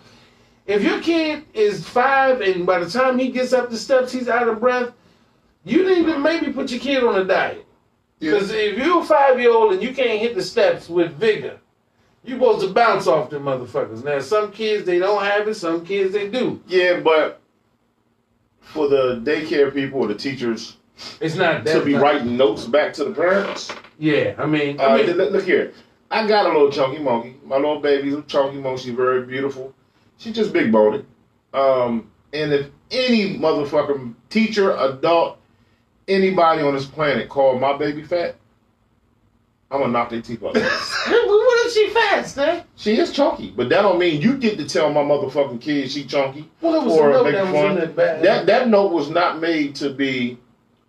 [0.68, 4.28] if your kid is five and by the time he gets up the steps he's
[4.28, 4.92] out of breath,
[5.64, 7.66] you need to maybe put your kid on a diet.
[8.20, 11.60] Because if you're a five year old and you can't hit the steps with vigor,
[12.24, 14.04] you're supposed to bounce off them motherfuckers.
[14.04, 16.62] Now, some kids they don't have it, some kids they do.
[16.68, 17.41] Yeah, but
[18.62, 20.78] for the daycare people or the teachers
[21.20, 23.72] It's not that to be not- writing notes back to the parents.
[23.99, 25.74] Yeah, I mean, Uh, I mean, look, look here.
[26.09, 27.36] I got a little chunky monkey.
[27.45, 28.84] My little baby's a chunky monkey.
[28.84, 29.74] She's very beautiful.
[30.18, 31.05] She's just big boned.
[31.53, 35.38] Um, and if any motherfucking teacher, adult,
[36.07, 38.36] anybody on this planet called my baby fat,
[39.70, 40.53] I'm gonna knock their teeth out.
[41.72, 42.64] what is she fast, eh?
[42.76, 46.04] she is chunky, but that don't mean you get to tell my motherfucking kid she
[46.06, 46.50] chunky.
[46.62, 47.72] Well, it was Or a note make that was fun.
[47.72, 48.24] in that bag.
[48.24, 50.38] That that note was not made to be,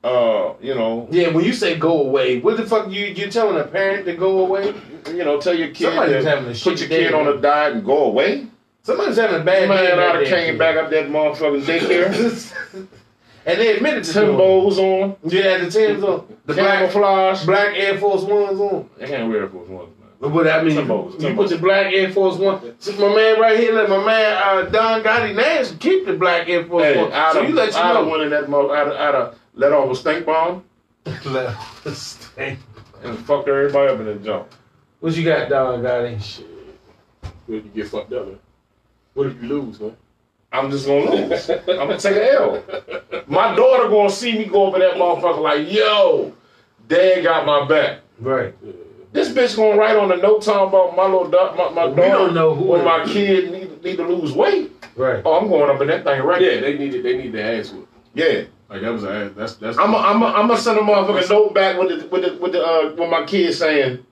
[0.04, 3.58] uh, you know, yeah, when you say go away, what the fuck you you telling
[3.60, 4.74] a parent to go away?
[5.08, 7.40] you know, tell your kid Somebody's to having a put your day, kid on a
[7.40, 8.46] diet and go away.
[8.84, 9.68] Somebody's having a bad day.
[9.68, 10.58] Man, that I'd have came kid.
[10.58, 12.54] back up that motherfucking daycare.
[13.46, 14.32] and they admitted to doing it.
[14.38, 16.26] Timbos on, Yeah, the Timbs on.
[16.46, 17.44] The black, camouflage.
[17.46, 18.88] black Air Force Ones on.
[19.00, 19.90] I can't wear Air Force Ones,
[20.22, 20.32] man.
[20.32, 21.36] But I mean, Timbos, you Timbos.
[21.36, 22.74] put the black Air Force One.
[22.80, 26.48] See, my man right here, let my man uh, Don Gotti Nash, keep the black
[26.48, 27.10] Air Force Hey, One.
[27.10, 28.08] So have, you let you I'd have know.
[28.10, 30.64] went in that mother, I'd, have- I'd let off a stink bomb
[31.26, 31.56] Let
[31.86, 31.98] us
[32.32, 32.56] stay.
[33.02, 34.48] and fuck everybody up in the jump.
[35.00, 36.22] What you got, Don Gotti?
[36.22, 36.46] Shit.
[37.46, 38.38] What if you get fucked up, man?
[39.14, 39.96] What if you lose, man?
[40.52, 41.50] I'm just gonna lose.
[41.50, 42.62] I'm gonna take an L.
[43.26, 46.32] My daughter gonna see me go up in that motherfucker like, yo,
[46.86, 48.00] dad got my back.
[48.20, 48.54] Right.
[49.12, 51.96] This bitch gonna write on the note talking about my little da- my, my We
[51.96, 54.72] daughter don't know who or my kid need, need to lose weight.
[54.96, 55.22] Right.
[55.24, 57.42] Oh, I'm going up in that thing right Yeah, they need needed they need the
[57.42, 57.88] ass whoop.
[58.14, 58.44] Yeah.
[58.70, 59.32] Like that was a ass.
[59.36, 59.78] That's that's.
[59.78, 62.38] I'm i I'm i am gonna send a motherfucking note back with the with the
[62.38, 64.04] with the uh with my kids saying,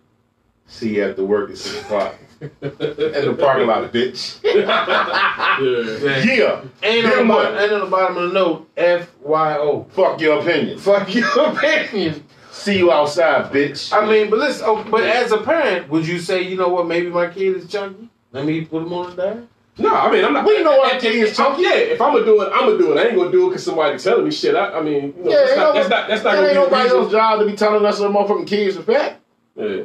[0.66, 5.60] "See you after work at six o'clock in the parking lot, bitch." yeah.
[5.60, 6.34] Yeah.
[6.34, 6.64] yeah.
[6.82, 7.54] And on, the what?
[7.54, 9.84] and on the bottom of the note, F Y O.
[9.92, 10.78] Fuck your opinion.
[10.78, 12.22] Fuck your opinion.
[12.60, 13.92] See you outside, bitch.
[13.92, 14.64] I mean, but listen.
[14.66, 16.86] Oh, but as a parent, would you say, you know what?
[16.86, 18.08] Maybe my kid is chunky.
[18.32, 19.48] Let me put him on the diet.
[19.78, 20.44] No, I mean I'm not.
[20.44, 21.62] We know our kid is chunky.
[21.62, 23.00] Yeah, if I'm gonna do it, I'm gonna do it.
[23.00, 24.54] I ain't gonna do it because somebody telling me shit.
[24.54, 26.50] I, I mean, you know, yeah, that's, not, no- that's not that's not gonna ain't
[26.50, 26.98] be the nobody reason.
[26.98, 29.20] else's job to be telling us that motherfucking kids are fat.
[29.56, 29.82] Yeah,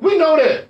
[0.00, 0.66] We know that.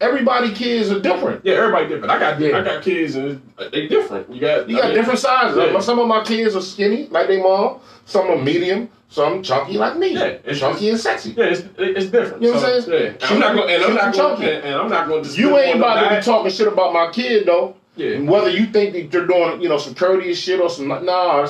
[0.00, 1.44] Everybody kids are different.
[1.44, 2.10] yeah, everybody different.
[2.12, 2.58] I got Yeah.
[2.58, 3.42] I got kids and
[3.72, 4.32] they different.
[4.32, 5.56] You got You I got mean, different sizes.
[5.56, 5.80] Yeah.
[5.80, 7.80] Some of my kids are skinny, like they mom.
[8.08, 8.88] Some are medium.
[9.10, 10.14] Some chunky, like me.
[10.14, 11.34] Yeah, it's chunky and sexy.
[11.36, 12.42] Yeah, it's, it's different.
[12.42, 13.20] You know what I'm saying?
[13.20, 14.50] Yeah, and I'm not going and I'm not going chunky.
[14.50, 15.30] and, and I'm not going to.
[15.30, 17.76] You ain't about to be talking shit about my kid though.
[17.96, 18.18] Yeah.
[18.20, 21.48] Whether you think that you're doing, you know, some courteous shit or some nah,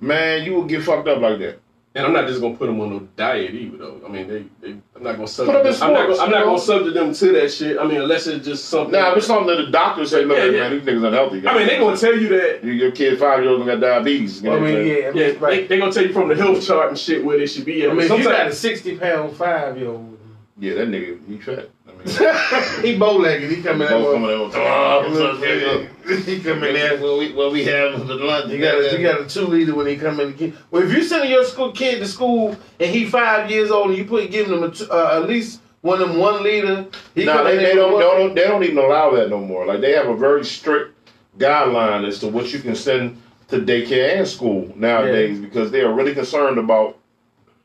[0.00, 1.60] man, you will get fucked up like that.
[1.96, 4.02] And I'm not just gonna put them on no diet either, though.
[4.04, 5.56] I mean, they, they I'm not gonna subject.
[5.64, 7.78] them in Them, I'm not, gonna, I'm not gonna subject them to that shit.
[7.78, 8.92] I mean, unless it's just something.
[8.92, 10.68] Now, if it's something that the doctors say, look, Yeah, yeah.
[10.68, 11.46] man, these niggas unhealthy.
[11.48, 12.62] I mean, they gonna tell you that.
[12.62, 14.42] You- your kid five year old got diabetes.
[14.42, 14.88] You know I what mean, saying?
[15.02, 15.60] yeah, I mean, Yeah, right.
[15.62, 17.82] they, they gonna tell you from the health chart and shit where they should be
[17.84, 17.90] at.
[17.90, 20.18] I mean, if you got a sixty pound five year old,
[20.58, 21.70] yeah, that nigga, he fat.
[22.82, 23.50] He bow legged.
[23.50, 24.12] He coming out.
[24.12, 24.52] coming out.
[24.54, 25.86] Oh.
[26.06, 26.98] He coming there.
[27.00, 28.52] What we what we have for the lunch?
[28.52, 30.32] You got a, you got a two liter when he come in.
[30.32, 30.58] The kid.
[30.70, 33.98] Well, if you sending your school kid to school and he five years old and
[33.98, 37.44] you put giving him a uh, at least one of them one liter, he come
[37.44, 39.66] they, they don't, with they one- don't they don't even allow that no more.
[39.66, 40.94] Like they have a very strict
[41.38, 45.92] guideline as to what you can send to daycare and school nowadays because they are
[45.92, 46.98] really concerned about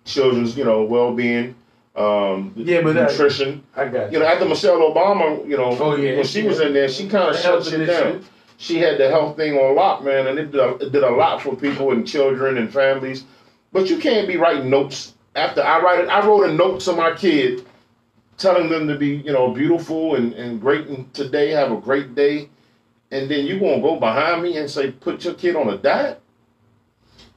[0.05, 1.53] children's you know well being,
[1.95, 3.63] um, Yeah, but nutrition.
[3.75, 6.15] I got You know, after Michelle Obama, you know, Oh, yeah.
[6.15, 8.21] when she was in there, she kind of shut shit initiative.
[8.21, 8.25] down.
[8.57, 11.09] She had the health thing on lock, man, and it did, a, it did a
[11.09, 13.25] lot for people and children and families.
[13.73, 16.07] But you can't be writing notes after I write it.
[16.09, 17.65] I wrote a note to my kid,
[18.37, 22.13] telling them to be, you know, beautiful and, and great and today, have a great
[22.15, 22.49] day.
[23.09, 26.21] And then you gonna go behind me and say, put your kid on a diet?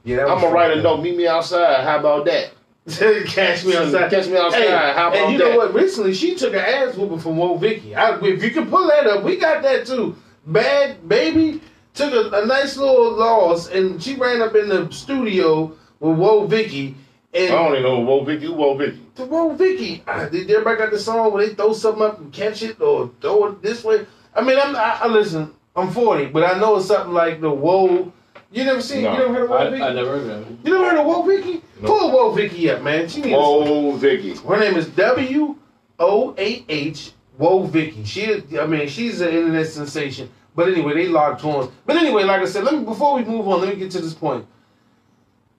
[0.03, 1.83] Yeah, I'm gonna write a note, meet me outside.
[1.83, 2.51] How about that?
[2.87, 4.11] Catch me outside.
[4.11, 4.61] Catch me outside.
[4.61, 5.43] Hey, How about and you that?
[5.51, 5.73] know what?
[5.73, 7.95] Recently, she took an ass whooping from Woah Vicky.
[7.95, 10.15] I, if you can pull that up, we got that too.
[10.45, 11.61] Bad baby
[11.95, 16.47] took a, a nice little loss, and she ran up in the studio with Woah
[16.47, 16.95] Vicky.
[17.33, 19.01] And I don't even know Woah Vicky, Woah Vicky.
[19.15, 22.61] the Woah Vicky, did everybody got the song where they throw something up and catch
[22.61, 24.05] it or throw it this way?
[24.35, 25.53] I mean, I'm, I, I listen.
[25.75, 28.13] I'm 40, but I know it's something like the Whoa.
[28.55, 29.03] You never seen?
[29.03, 29.11] No.
[29.11, 29.83] you never heard of Whoa I, Vicky?
[29.83, 30.57] I never heard of it.
[30.63, 31.61] You never heard of Woah Vicky?
[31.81, 31.87] No.
[31.87, 33.09] Pull Woah Vicky up, man.
[33.09, 34.33] She needs Woah Vicky.
[34.33, 35.57] her name is W
[35.99, 38.05] O A H Woah Vicky.
[38.05, 40.29] She, I mean, she's an internet sensation.
[40.55, 41.69] But anyway, they locked horns.
[41.85, 43.99] But anyway, like I said, let me before we move on, let me get to
[43.99, 44.47] this point.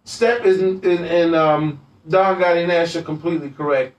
[0.05, 1.79] Step is in, in, in um,
[2.09, 3.95] Don Gotti Nash are completely correct.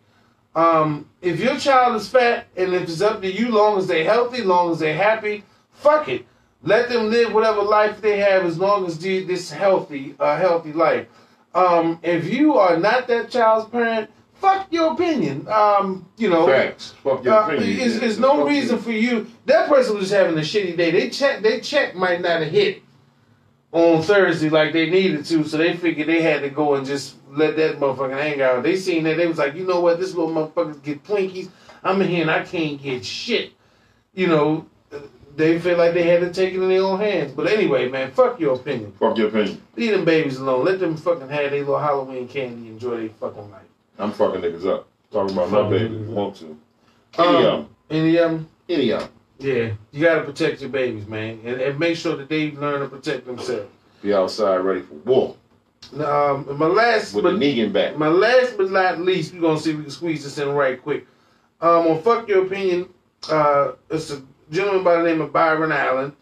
[0.56, 4.04] Um, if your child is fat and if it's up to you, long as they're
[4.04, 6.26] healthy, long as they're happy, fuck it.
[6.64, 10.74] Let them live whatever life they have as long as they this healthy, uh, healthy
[10.74, 11.08] life.
[11.54, 15.48] Um, if you are not that child's parent, fuck your opinion.
[15.48, 16.94] Um, you know, Facts.
[17.04, 18.04] Fuck your uh, opinion.
[18.04, 18.82] It's no Fuck reason you.
[18.82, 19.28] for you.
[19.46, 20.92] That person was having a shitty day.
[20.92, 21.42] They check.
[21.42, 22.84] They check might not have hit
[23.72, 27.16] on Thursday like they needed to, so they figured they had to go and just
[27.30, 28.64] let that motherfucker hang out.
[28.64, 31.50] They seen that they was like, you know what, this little motherfucker get Twinkies.
[31.84, 33.54] I'm in here and I can't get shit.
[34.14, 34.66] You know,
[35.38, 37.32] they feel like they had to take it in their own hands.
[37.32, 38.92] But anyway, man, fuck your opinion.
[39.00, 39.62] Fuck your opinion.
[39.76, 40.66] Leave them babies alone.
[40.66, 42.70] Let them fucking have their little Halloween candy.
[42.70, 43.62] Enjoy their fucking life.
[44.00, 44.88] I'm fucking niggas up.
[45.12, 45.96] Talking about my baby.
[45.96, 46.58] Want to.
[47.18, 47.56] Any of them.
[47.56, 49.10] Um, any um, Any of them.
[49.40, 52.88] yeah, you gotta protect your babies, man, and, and make sure that they learn to
[52.88, 53.70] protect themselves.
[54.02, 55.36] Be outside ready for war.
[55.94, 57.96] Um, my last, With but the Negan back.
[57.98, 60.82] my last but not least, we're gonna see if we can squeeze this in right
[60.82, 61.08] quick.
[61.62, 62.90] Um, on fuck your opinion,
[63.32, 64.22] uh, it's a
[64.52, 66.14] gentleman by the name of Byron Allen.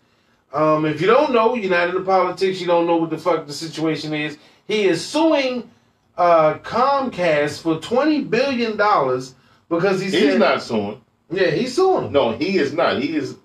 [0.53, 3.45] Um, if you don't know, you're not into politics, you don't know what the fuck
[3.45, 4.38] the situation is.
[4.67, 5.69] He is suing
[6.17, 9.36] uh, Comcast for twenty billion dollars
[9.69, 11.01] because he He's said not suing.
[11.30, 12.11] Yeah, he's suing him.
[12.13, 13.01] No, he is not.
[13.01, 13.38] He is.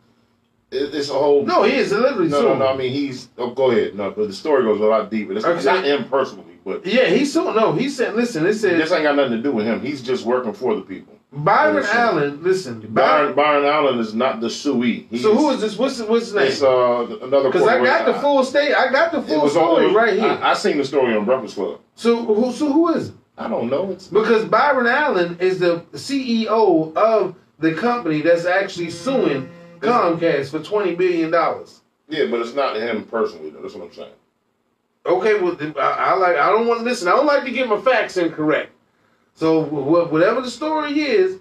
[0.70, 1.44] It's a whole.
[1.44, 2.68] No, he is literally no, no, suing no.
[2.68, 3.28] I mean, he's.
[3.38, 3.96] Oh, go ahead.
[3.96, 5.32] No, but the story goes a lot deeper.
[5.32, 7.56] It's, it's not him personally, but Yeah, he's suing.
[7.56, 9.80] No, he said, listen, it says this ain't got nothing to do with him.
[9.80, 11.18] He's just working for the people.
[11.32, 11.96] Byron Listen.
[11.96, 12.42] Allen.
[12.42, 13.34] Listen, Byron, Byron.
[13.36, 15.06] Byron Allen is not the suey.
[15.10, 15.78] He's, So who is this?
[15.78, 17.50] What's his, what's his It's uh another.
[17.50, 18.74] Because I got the full state.
[18.74, 20.24] I got the full story right here.
[20.24, 21.80] I, I seen the story on Breakfast Club.
[21.94, 22.52] so who?
[22.52, 23.14] So who is it?
[23.38, 23.92] I don't know.
[23.92, 30.62] It's Because Byron Allen is the CEO of the company that's actually suing Comcast for
[30.62, 31.80] twenty billion dollars.
[32.08, 33.50] yeah, but it's not him personally.
[33.50, 33.62] Though.
[33.62, 34.12] That's what I'm saying.
[35.06, 36.36] Okay, well, I, I like.
[36.36, 37.06] I don't want to listen.
[37.08, 38.72] I don't like to get my facts incorrect.
[39.34, 41.40] So wh- whatever the story is,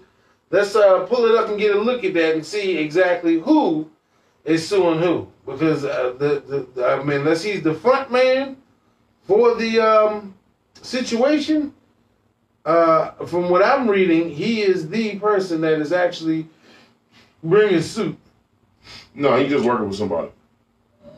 [0.50, 3.90] let's uh, pull it up and get a look at that and see exactly who
[4.44, 5.28] is suing who.
[5.46, 8.56] Because uh, the, the, the I mean, unless he's the front man
[9.26, 10.34] for the um,
[10.80, 11.74] situation,
[12.64, 16.46] uh, from what I'm reading, he is the person that is actually
[17.42, 18.16] bringing suit.
[19.14, 20.30] No, he's just working with somebody.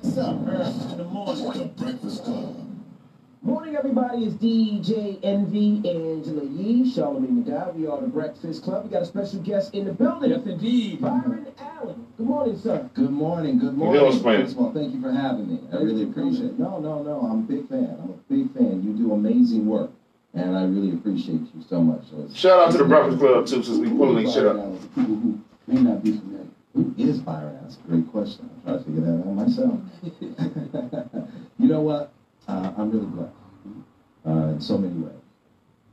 [0.01, 0.93] What's up, Earth?
[0.93, 2.72] In the morning, the Breakfast Club.
[3.45, 4.25] Morning, everybody.
[4.25, 7.77] It's DJ Envy Angela Yee, Charlamagne tha God.
[7.77, 8.85] We are the Breakfast Club.
[8.85, 10.31] We got a special guest in the building.
[10.31, 11.01] Yes, indeed.
[11.01, 12.07] Byron Allen.
[12.17, 12.89] Good morning, sir.
[12.95, 14.07] Good morning, good He'll morning.
[14.07, 14.45] explain it.
[14.45, 15.59] First of all, thank you for having me.
[15.73, 16.59] I really appreciate it.
[16.61, 17.97] No, no, no, I'm a big fan.
[18.01, 18.81] I'm a big fan.
[18.85, 19.91] You do amazing work,
[20.35, 22.05] and I really appreciate you so much.
[22.11, 24.67] So Shout out to the Breakfast Club too, since we pulling these shit Byron up.
[24.67, 26.47] Allen, for People who may not be familiar.
[26.75, 27.59] Who is Byron Allen?
[27.63, 28.49] That's a great question.
[28.55, 29.81] I'm trying to figure that out myself.
[31.59, 32.13] you know what?
[32.49, 33.33] Uh, I'm really blessed
[34.27, 35.13] uh, in so many ways.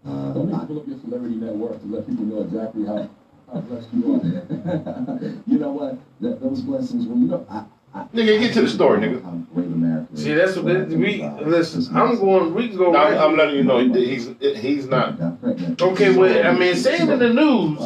[0.05, 3.09] Uh, Don't need to pull up your celebrity network to let people know exactly how,
[3.53, 4.23] how blessed you are.
[5.47, 5.97] you know what?
[6.21, 9.23] That, those blessings, when you know, I, I, Nigga, get to the story, nigga.
[9.23, 10.15] How great America.
[10.15, 11.47] See, that's what I we think about it.
[11.47, 11.95] listen.
[11.95, 12.53] I'm going.
[12.53, 13.13] We can go right.
[13.17, 15.19] I'm, I'm letting you know he's he's not.
[15.19, 15.81] Got pregnant.
[15.81, 17.79] Okay, well, I mean, saying in the news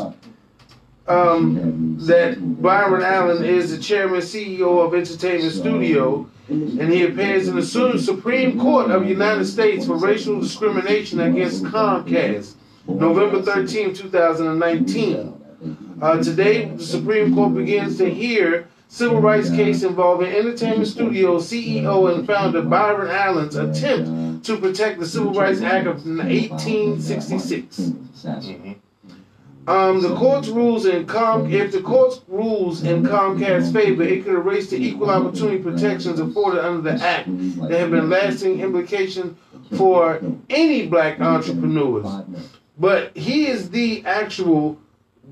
[1.08, 7.56] um, that Byron Allen is the chairman CEO of Entertainment Studio, and he appears in
[7.56, 12.56] the Su- Supreme Court of the United States for racial discrimination against Comcast,
[12.88, 15.34] November 13, 2019.
[16.02, 22.14] Uh, today, the Supreme Court begins to hear civil rights case involving Entertainment Studio CEO
[22.14, 27.80] and founder Byron Allen's attempt to protect the Civil Rights Act of 1866.
[28.60, 28.76] Mhm.
[29.68, 34.34] Um, the court's rules in Com if the court's rules in Comcast's favor, it could
[34.34, 37.28] erase the equal opportunity protections afforded under the act
[37.62, 39.38] that have been lasting implications
[39.78, 42.06] for any black entrepreneurs.
[42.78, 44.78] But he is the actual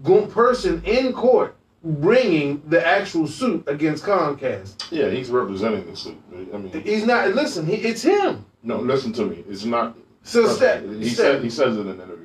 [0.04, 4.86] go- person in court bringing the actual suit against Comcast.
[4.92, 6.18] Yeah, he's representing the suit.
[6.54, 7.30] I mean, He's not.
[7.34, 8.46] Listen, he, it's him.
[8.64, 9.44] no, listen to me.
[9.50, 9.98] It's not.
[10.24, 10.84] So step.
[10.86, 11.26] he step.
[11.26, 12.20] said he says it in an interview right there.
[12.20, 12.21] This-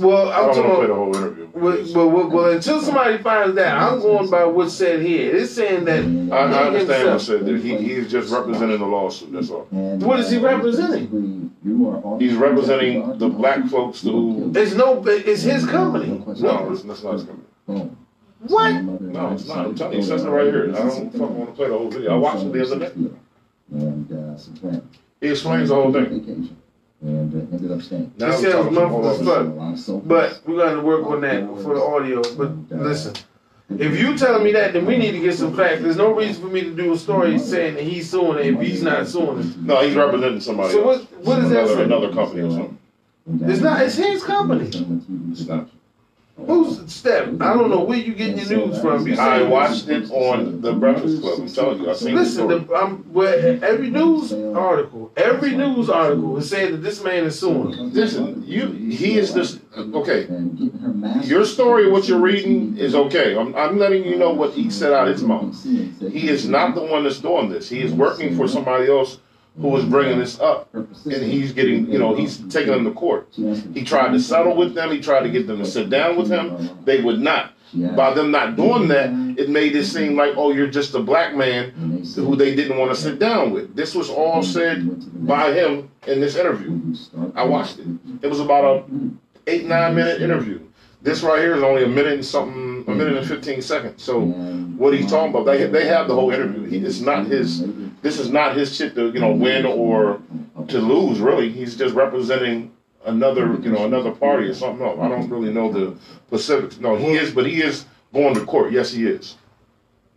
[0.00, 1.48] well, I I'm talking play the whole interview.
[1.54, 5.36] Well, well, well, well, until somebody finds that, I'm going by what's said here.
[5.36, 6.04] It's saying that
[6.34, 7.56] I, I understand himself- what said there.
[7.56, 9.32] He he's just representing the lawsuit.
[9.32, 9.64] That's all.
[9.70, 11.50] What is he representing?
[12.18, 14.52] He's representing the black folks who.
[14.54, 16.22] It's no, it's his company.
[16.40, 17.90] No, it's, that's not his company.
[18.40, 18.72] What?
[18.82, 19.66] No, it's not.
[19.66, 20.70] I'm telling you, it says it right here.
[20.74, 22.14] I don't fucking want to play the whole video.
[22.14, 22.92] I watched it the other day.
[23.72, 24.82] And some family.
[25.20, 26.56] He explains the whole thing.
[27.02, 27.18] Vacation.
[27.18, 28.12] And uh, ended up staying.
[28.18, 29.26] Now It sounds talking muffled as fuck.
[29.26, 29.28] this.
[29.28, 32.22] A lot of soap But we're going to work on that for the audio.
[32.36, 33.14] But listen,
[33.70, 35.82] if you telling me that, then we need to get some facts.
[35.82, 38.60] There's no reason for me to do a story saying that he's suing it if
[38.60, 39.56] he's not suing it.
[39.58, 41.00] No, he's representing somebody So what?
[41.24, 41.58] What is that?
[41.64, 41.82] Another, say?
[41.84, 42.78] another company or something.
[43.48, 43.82] It's not.
[43.82, 44.66] It's his company.
[45.30, 45.68] It's not.
[46.46, 47.28] Who's Step?
[47.40, 49.06] I don't know where you getting your news from.
[49.06, 51.38] You I watched it on the Breakfast Club.
[51.40, 52.58] I'm telling you, I seen the Listen, story.
[52.58, 57.72] the, well, every news article, every news article is saying that this man is suing.
[57.72, 57.92] him.
[57.92, 60.26] Listen, you he is this okay.
[60.26, 63.36] And getting her master's Your story, what you're reading, is okay.
[63.36, 65.62] I'm, I'm letting you know what he said out his mouth.
[65.64, 67.68] He is not the one that's doing this.
[67.68, 69.18] He is working for somebody else
[69.60, 73.28] who is bringing this up, and he's getting, you know, he's taking them to court.
[73.74, 74.90] He tried to settle with them.
[74.90, 76.78] He tried to get them to sit down with him.
[76.84, 77.52] They would not.
[77.94, 81.36] By them not doing that, it made it seem like, oh, you're just a black
[81.36, 83.76] man who they didn't want to sit down with.
[83.76, 86.94] This was all said by him in this interview.
[87.36, 87.86] I watched it.
[88.22, 88.84] It was about a
[89.46, 90.60] eight nine minute interview.
[91.02, 94.02] This right here is only a minute and something, a minute and fifteen seconds.
[94.02, 96.64] So what he's talking about, they they have the whole interview.
[96.64, 97.64] He, it's not his.
[98.02, 100.20] This is not his shit to you know win or
[100.68, 101.20] to lose.
[101.20, 102.72] Really, he's just representing
[103.06, 104.98] another you know another party or something else.
[105.00, 105.96] I don't really know the
[106.26, 106.78] specifics.
[106.78, 108.72] No, he is, but he is going to court.
[108.72, 109.36] Yes, he is.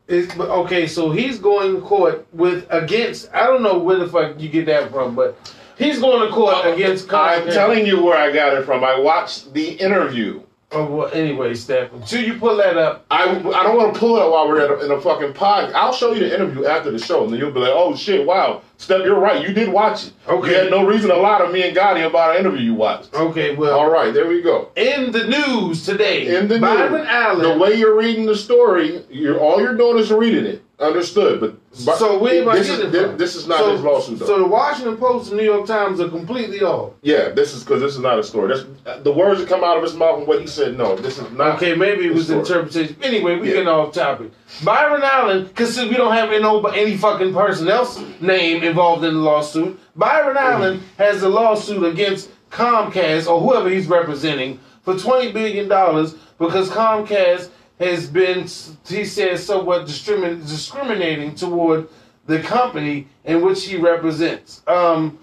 [0.08, 3.34] It's, but okay, so he's going to court with against.
[3.34, 5.38] I don't know where the fuck you get that from, but
[5.78, 7.12] he's going to court against.
[7.14, 8.84] I'm telling you where I got it from.
[8.84, 10.42] I watched the interview.
[10.76, 14.16] Oh, well, anyway, Steph, until you pull that up, I, I don't want to pull
[14.18, 15.72] it up while we're at a, in a fucking pod.
[15.74, 18.26] I'll show you the interview after the show, and then you'll be like, "Oh shit,
[18.26, 19.48] wow, Steph, you're right.
[19.48, 20.14] You did watch it.
[20.28, 20.50] Okay.
[20.50, 23.14] You had no reason to lie to me and Gotti about an interview you watched.
[23.14, 24.70] okay, well, All right, there we go.
[24.76, 27.42] in the news today, In the Byron news, Allen.
[27.44, 30.62] the way you're reading the story, you're all you're doing is reading it.
[30.80, 31.56] Understood, but,
[31.86, 33.18] but so where am I this getting is this, from?
[33.18, 34.26] this is not so, his lawsuit though.
[34.26, 36.94] So the Washington Post and New York Times are completely off.
[37.04, 38.56] yeah, this is because this is not a story.
[38.84, 40.76] That's the words that come out of his mouth and what he said.
[40.76, 41.56] No, this is not.
[41.58, 42.40] Okay, maybe it was story.
[42.40, 42.96] interpretation.
[43.04, 43.54] Anyway, we Yeah.
[43.54, 44.32] getting off topic.
[44.64, 46.44] Byron Allen, because we don't have any,
[46.76, 49.80] any fucking person else name involved in the lawsuit.
[49.96, 50.54] Byron Mm-hmm.
[50.64, 56.70] Allen has a lawsuit against Comcast or whoever he's representing for twenty billion dollars because
[56.70, 57.50] Comcast
[57.84, 58.42] has been,
[58.88, 61.88] he says, somewhat discrimin- discriminating toward
[62.26, 64.62] the company in which he represents.
[64.68, 65.20] Um,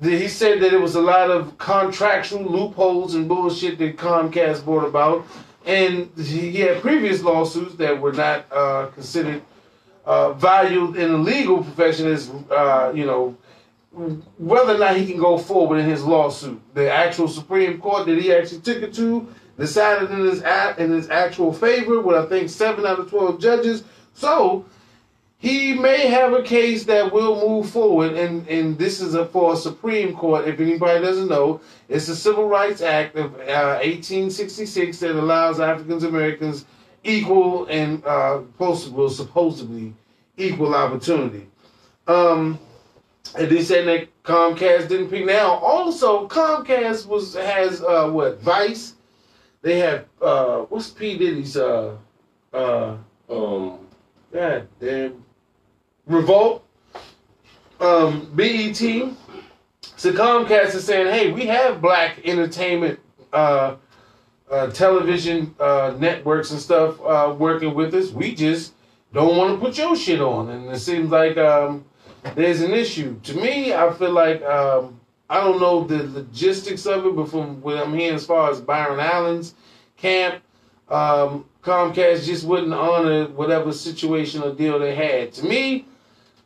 [0.00, 4.64] the, he said that it was a lot of contractual loopholes and bullshit that Comcast
[4.64, 5.26] brought about,
[5.64, 9.42] and he he had previous lawsuits that were not uh, considered
[10.04, 13.36] uh, valued in the legal profession as uh, you know
[14.36, 16.60] whether or not he can go forward in his lawsuit.
[16.74, 19.26] The actual Supreme Court that he actually took it to
[19.58, 20.42] decided in his
[20.78, 23.84] in his actual favor with I think seven out of twelve judges.
[24.14, 24.64] So
[25.38, 29.52] he may have a case that will move forward, and, and this is a, for
[29.52, 30.48] a Supreme Court.
[30.48, 36.04] If anybody doesn't know, it's the Civil Rights Act of uh, 1866 that allows Africans
[36.04, 36.64] Americans
[37.04, 39.94] equal and uh, well, supposedly
[40.36, 41.46] equal opportunity.
[42.06, 42.58] Um,
[43.36, 45.26] and they said that Comcast didn't pick.
[45.26, 48.94] Now, also Comcast was has uh, what Vice.
[49.66, 51.96] They have uh, what's P Diddy's uh
[52.54, 52.98] uh
[53.28, 53.80] Um,
[54.32, 55.24] God damn.
[56.06, 56.64] Revolt.
[57.80, 58.76] Um, BET.
[59.96, 63.00] So Comcast is saying, hey, we have black entertainment
[63.32, 63.74] uh,
[64.48, 68.12] uh, television uh, networks and stuff uh, working with us.
[68.12, 68.72] We just
[69.12, 70.48] don't want to put your shit on.
[70.50, 71.84] And it seems like um,
[72.36, 73.18] there's an issue.
[73.24, 77.60] To me, I feel like um, I don't know the logistics of it, but from
[77.60, 79.54] what I'm hearing as far as Byron Allen's
[79.96, 80.42] camp,
[80.88, 85.32] um, Comcast just wouldn't honor whatever situation or deal they had.
[85.32, 85.84] To me,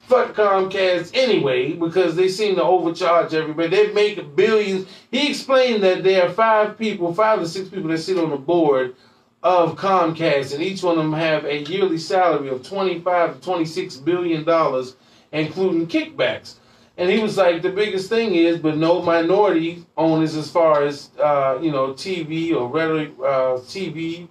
[0.01, 3.69] fuck Comcast anyway because they seem to overcharge everybody.
[3.69, 4.89] They make billions.
[5.11, 8.37] He explained that there are five people, five to six people that sit on the
[8.37, 8.95] board
[9.43, 13.97] of Comcast, and each one of them have a yearly salary of twenty-five to twenty-six
[13.97, 14.97] billion dollars,
[15.33, 16.55] including kickbacks.
[16.97, 21.11] And he was like, the biggest thing is, but no minority owners as far as
[21.19, 24.29] uh, you know, TV or regular uh, TV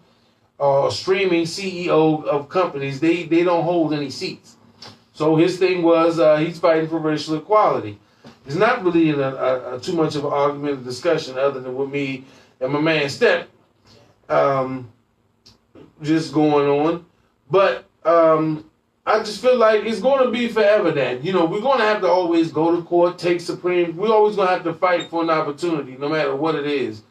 [0.58, 3.00] or streaming CEO of companies.
[3.00, 4.58] They they don't hold any seats.
[5.14, 8.00] So his thing was uh, he's fighting for racial equality.
[8.46, 11.60] It's not really in a, a, a too much of an argument or discussion other
[11.60, 12.26] than with me
[12.60, 13.50] and my man Step
[14.28, 14.92] um,
[16.02, 17.06] just going on.
[17.50, 18.69] But um,
[19.06, 21.24] I just feel like it's going to be forever that.
[21.24, 23.96] You know, we're going to have to always go to court, take Supreme.
[23.96, 27.02] We're always going to have to fight for an opportunity, no matter what it is.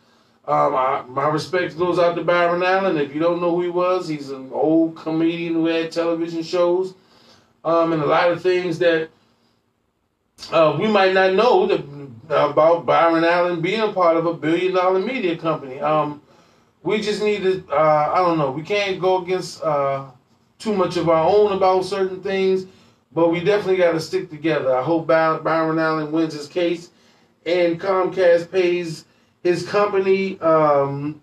[0.46, 2.96] Um, I, my respect goes out to Byron Allen.
[2.96, 6.94] If you don't know who he was, he's an old comedian who had television shows
[7.64, 9.10] um, and a lot of things that
[10.50, 11.84] uh, we might not know that,
[12.30, 15.80] about Byron Allen being part of a billion dollar media company.
[15.80, 16.22] Um,
[16.82, 20.06] we just need to, uh, I don't know, we can't go against uh,
[20.58, 22.66] too much of our own about certain things,
[23.12, 24.74] but we definitely got to stick together.
[24.76, 26.90] I hope By- Byron Allen wins his case
[27.46, 29.04] and Comcast pays
[29.42, 31.20] his company, um,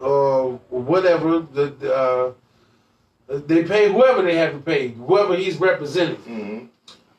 [0.00, 2.32] uh, whatever, the, the, uh,
[3.46, 6.16] they pay whoever they have to pay, whoever he's representing.
[6.16, 6.66] Mhm.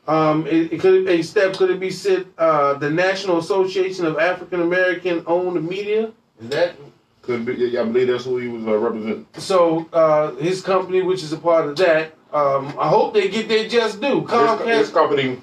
[0.07, 4.17] Um, it, it could a step could it be said uh, the National Association of
[4.17, 6.11] African American Owned Media?
[6.41, 6.75] Is that
[7.21, 7.53] Could be.
[7.53, 9.27] Yeah, I believe that's who he was uh, representing.
[9.37, 9.87] so?
[9.93, 13.67] Uh, his company, which is a part of that, um, I hope they get their
[13.67, 14.21] just due.
[14.21, 14.65] Comcast.
[14.65, 15.39] his company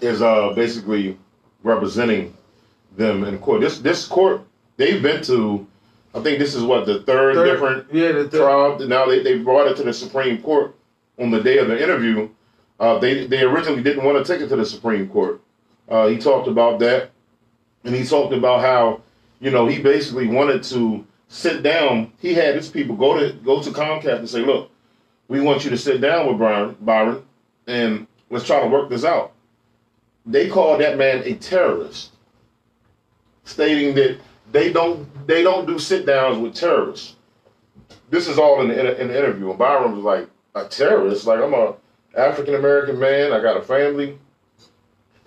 [0.00, 1.16] is uh, basically
[1.62, 2.34] representing
[2.96, 3.60] them in court.
[3.60, 4.42] This this court
[4.76, 5.66] they've been to.
[6.14, 8.78] I think this is what the third, Third- different yeah, the, the, trial.
[8.78, 10.74] Now they, they brought it to the Supreme Court
[11.18, 12.30] on the day of the interview.
[12.80, 15.40] Uh, they they originally didn't want to take it to the Supreme Court.
[15.88, 17.10] Uh, he talked about that,
[17.84, 19.02] and he talked about how
[19.40, 22.12] you know he basically wanted to sit down.
[22.20, 24.70] He had his people go to go to Comcast and say, "Look,
[25.28, 27.22] we want you to sit down with Byron, Byron,
[27.66, 29.32] and let's try to work this out."
[30.24, 32.12] They called that man a terrorist,
[33.44, 34.18] stating that
[34.52, 37.16] they don't they don't do sit downs with terrorists.
[38.08, 41.26] This is all in the, in the interview, and Byron was like, "A terrorist?
[41.26, 41.74] Like I'm a
[42.16, 43.32] African American man.
[43.32, 44.18] I got a family.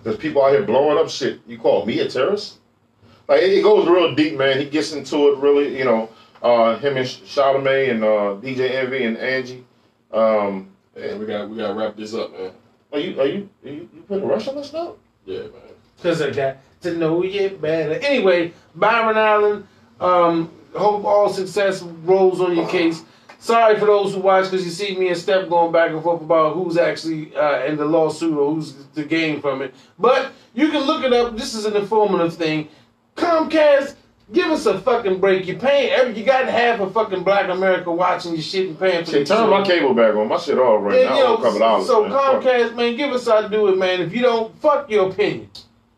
[0.01, 1.41] There's people out here blowing up shit.
[1.45, 2.58] You call me a terrorist?"
[3.29, 4.59] Like it, it goes real deep, man.
[4.59, 6.09] He gets into it really, you know.
[6.41, 9.65] Uh, him and Charlamagne and uh, DJ Envy and Angie.
[10.11, 10.69] Um,
[10.99, 12.51] Man, we got we got to wrap this up, man.
[12.91, 14.95] are you are you are you, you putting Rush on this now?
[15.25, 15.51] Yeah, man.
[16.01, 17.93] Cause I got to know you better.
[17.93, 19.67] Anyway, Byron Allen,
[19.99, 23.03] um, hope all success rolls on your case.
[23.37, 26.21] Sorry for those who watch, because you see me and Steph going back and forth
[26.21, 29.73] about who's actually uh, in the lawsuit or who's to gain from it.
[29.97, 31.37] But you can look it up.
[31.37, 32.67] This is an informative thing.
[33.19, 33.95] Comcast,
[34.31, 35.47] give us a fucking break.
[35.47, 35.91] You're paying.
[35.91, 39.27] Every, you got half of fucking Black America watching your shit and paying for Shit,
[39.27, 40.27] the turn my cable back on.
[40.27, 41.17] My shit all right Yeah, now.
[41.17, 41.87] yo, a couple dollars.
[41.87, 42.11] so man.
[42.11, 42.43] Fuck.
[42.43, 44.01] Comcast, man, give us our do it, man.
[44.01, 45.49] If you don't, fuck your opinion.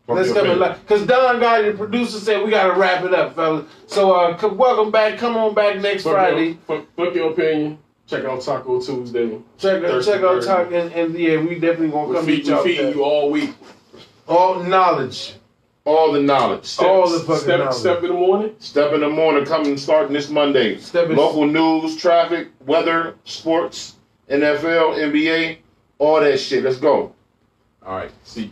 [0.06, 0.68] Fuck Let's your come opinion.
[0.68, 0.80] alive.
[0.80, 3.66] Because Don Gotti, the producer, said we got to wrap it up, fellas.
[3.86, 5.18] So uh, c- welcome back.
[5.18, 6.44] Come on back next Fuck Friday.
[6.46, 7.78] Your, fuck, fuck your opinion.
[8.08, 9.38] Check out Taco Tuesday.
[9.58, 10.52] Check out, Thirsty check out Thursday.
[10.52, 12.56] Talk and, and yeah, we definitely gonna We're come feed, meet y'all.
[12.58, 13.54] we're feeding you all week.
[14.26, 15.34] All knowledge.
[15.84, 16.64] All the knowledge.
[16.64, 17.74] Step, All the fucking step, knowledge.
[17.74, 18.54] step in the morning.
[18.60, 20.78] Step in the morning, coming starting this Monday.
[20.78, 23.96] Step in- Local news, traffic, weather, sports,
[24.30, 25.58] NFL, NBA,
[25.98, 26.62] all that shit.
[26.62, 27.12] Let's go.
[27.84, 28.10] All right.
[28.22, 28.50] See you.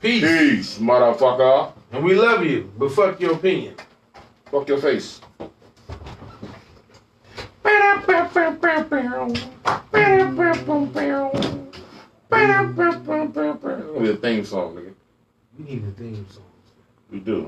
[0.00, 0.22] Peace.
[0.22, 1.72] Peace, motherfucker.
[1.92, 3.74] And we love you, but fuck your opinion.
[4.50, 5.20] Fuck your face.
[13.78, 14.92] It'll be a theme song, nigga.
[15.58, 16.42] We need a theme song.
[17.10, 17.44] We do.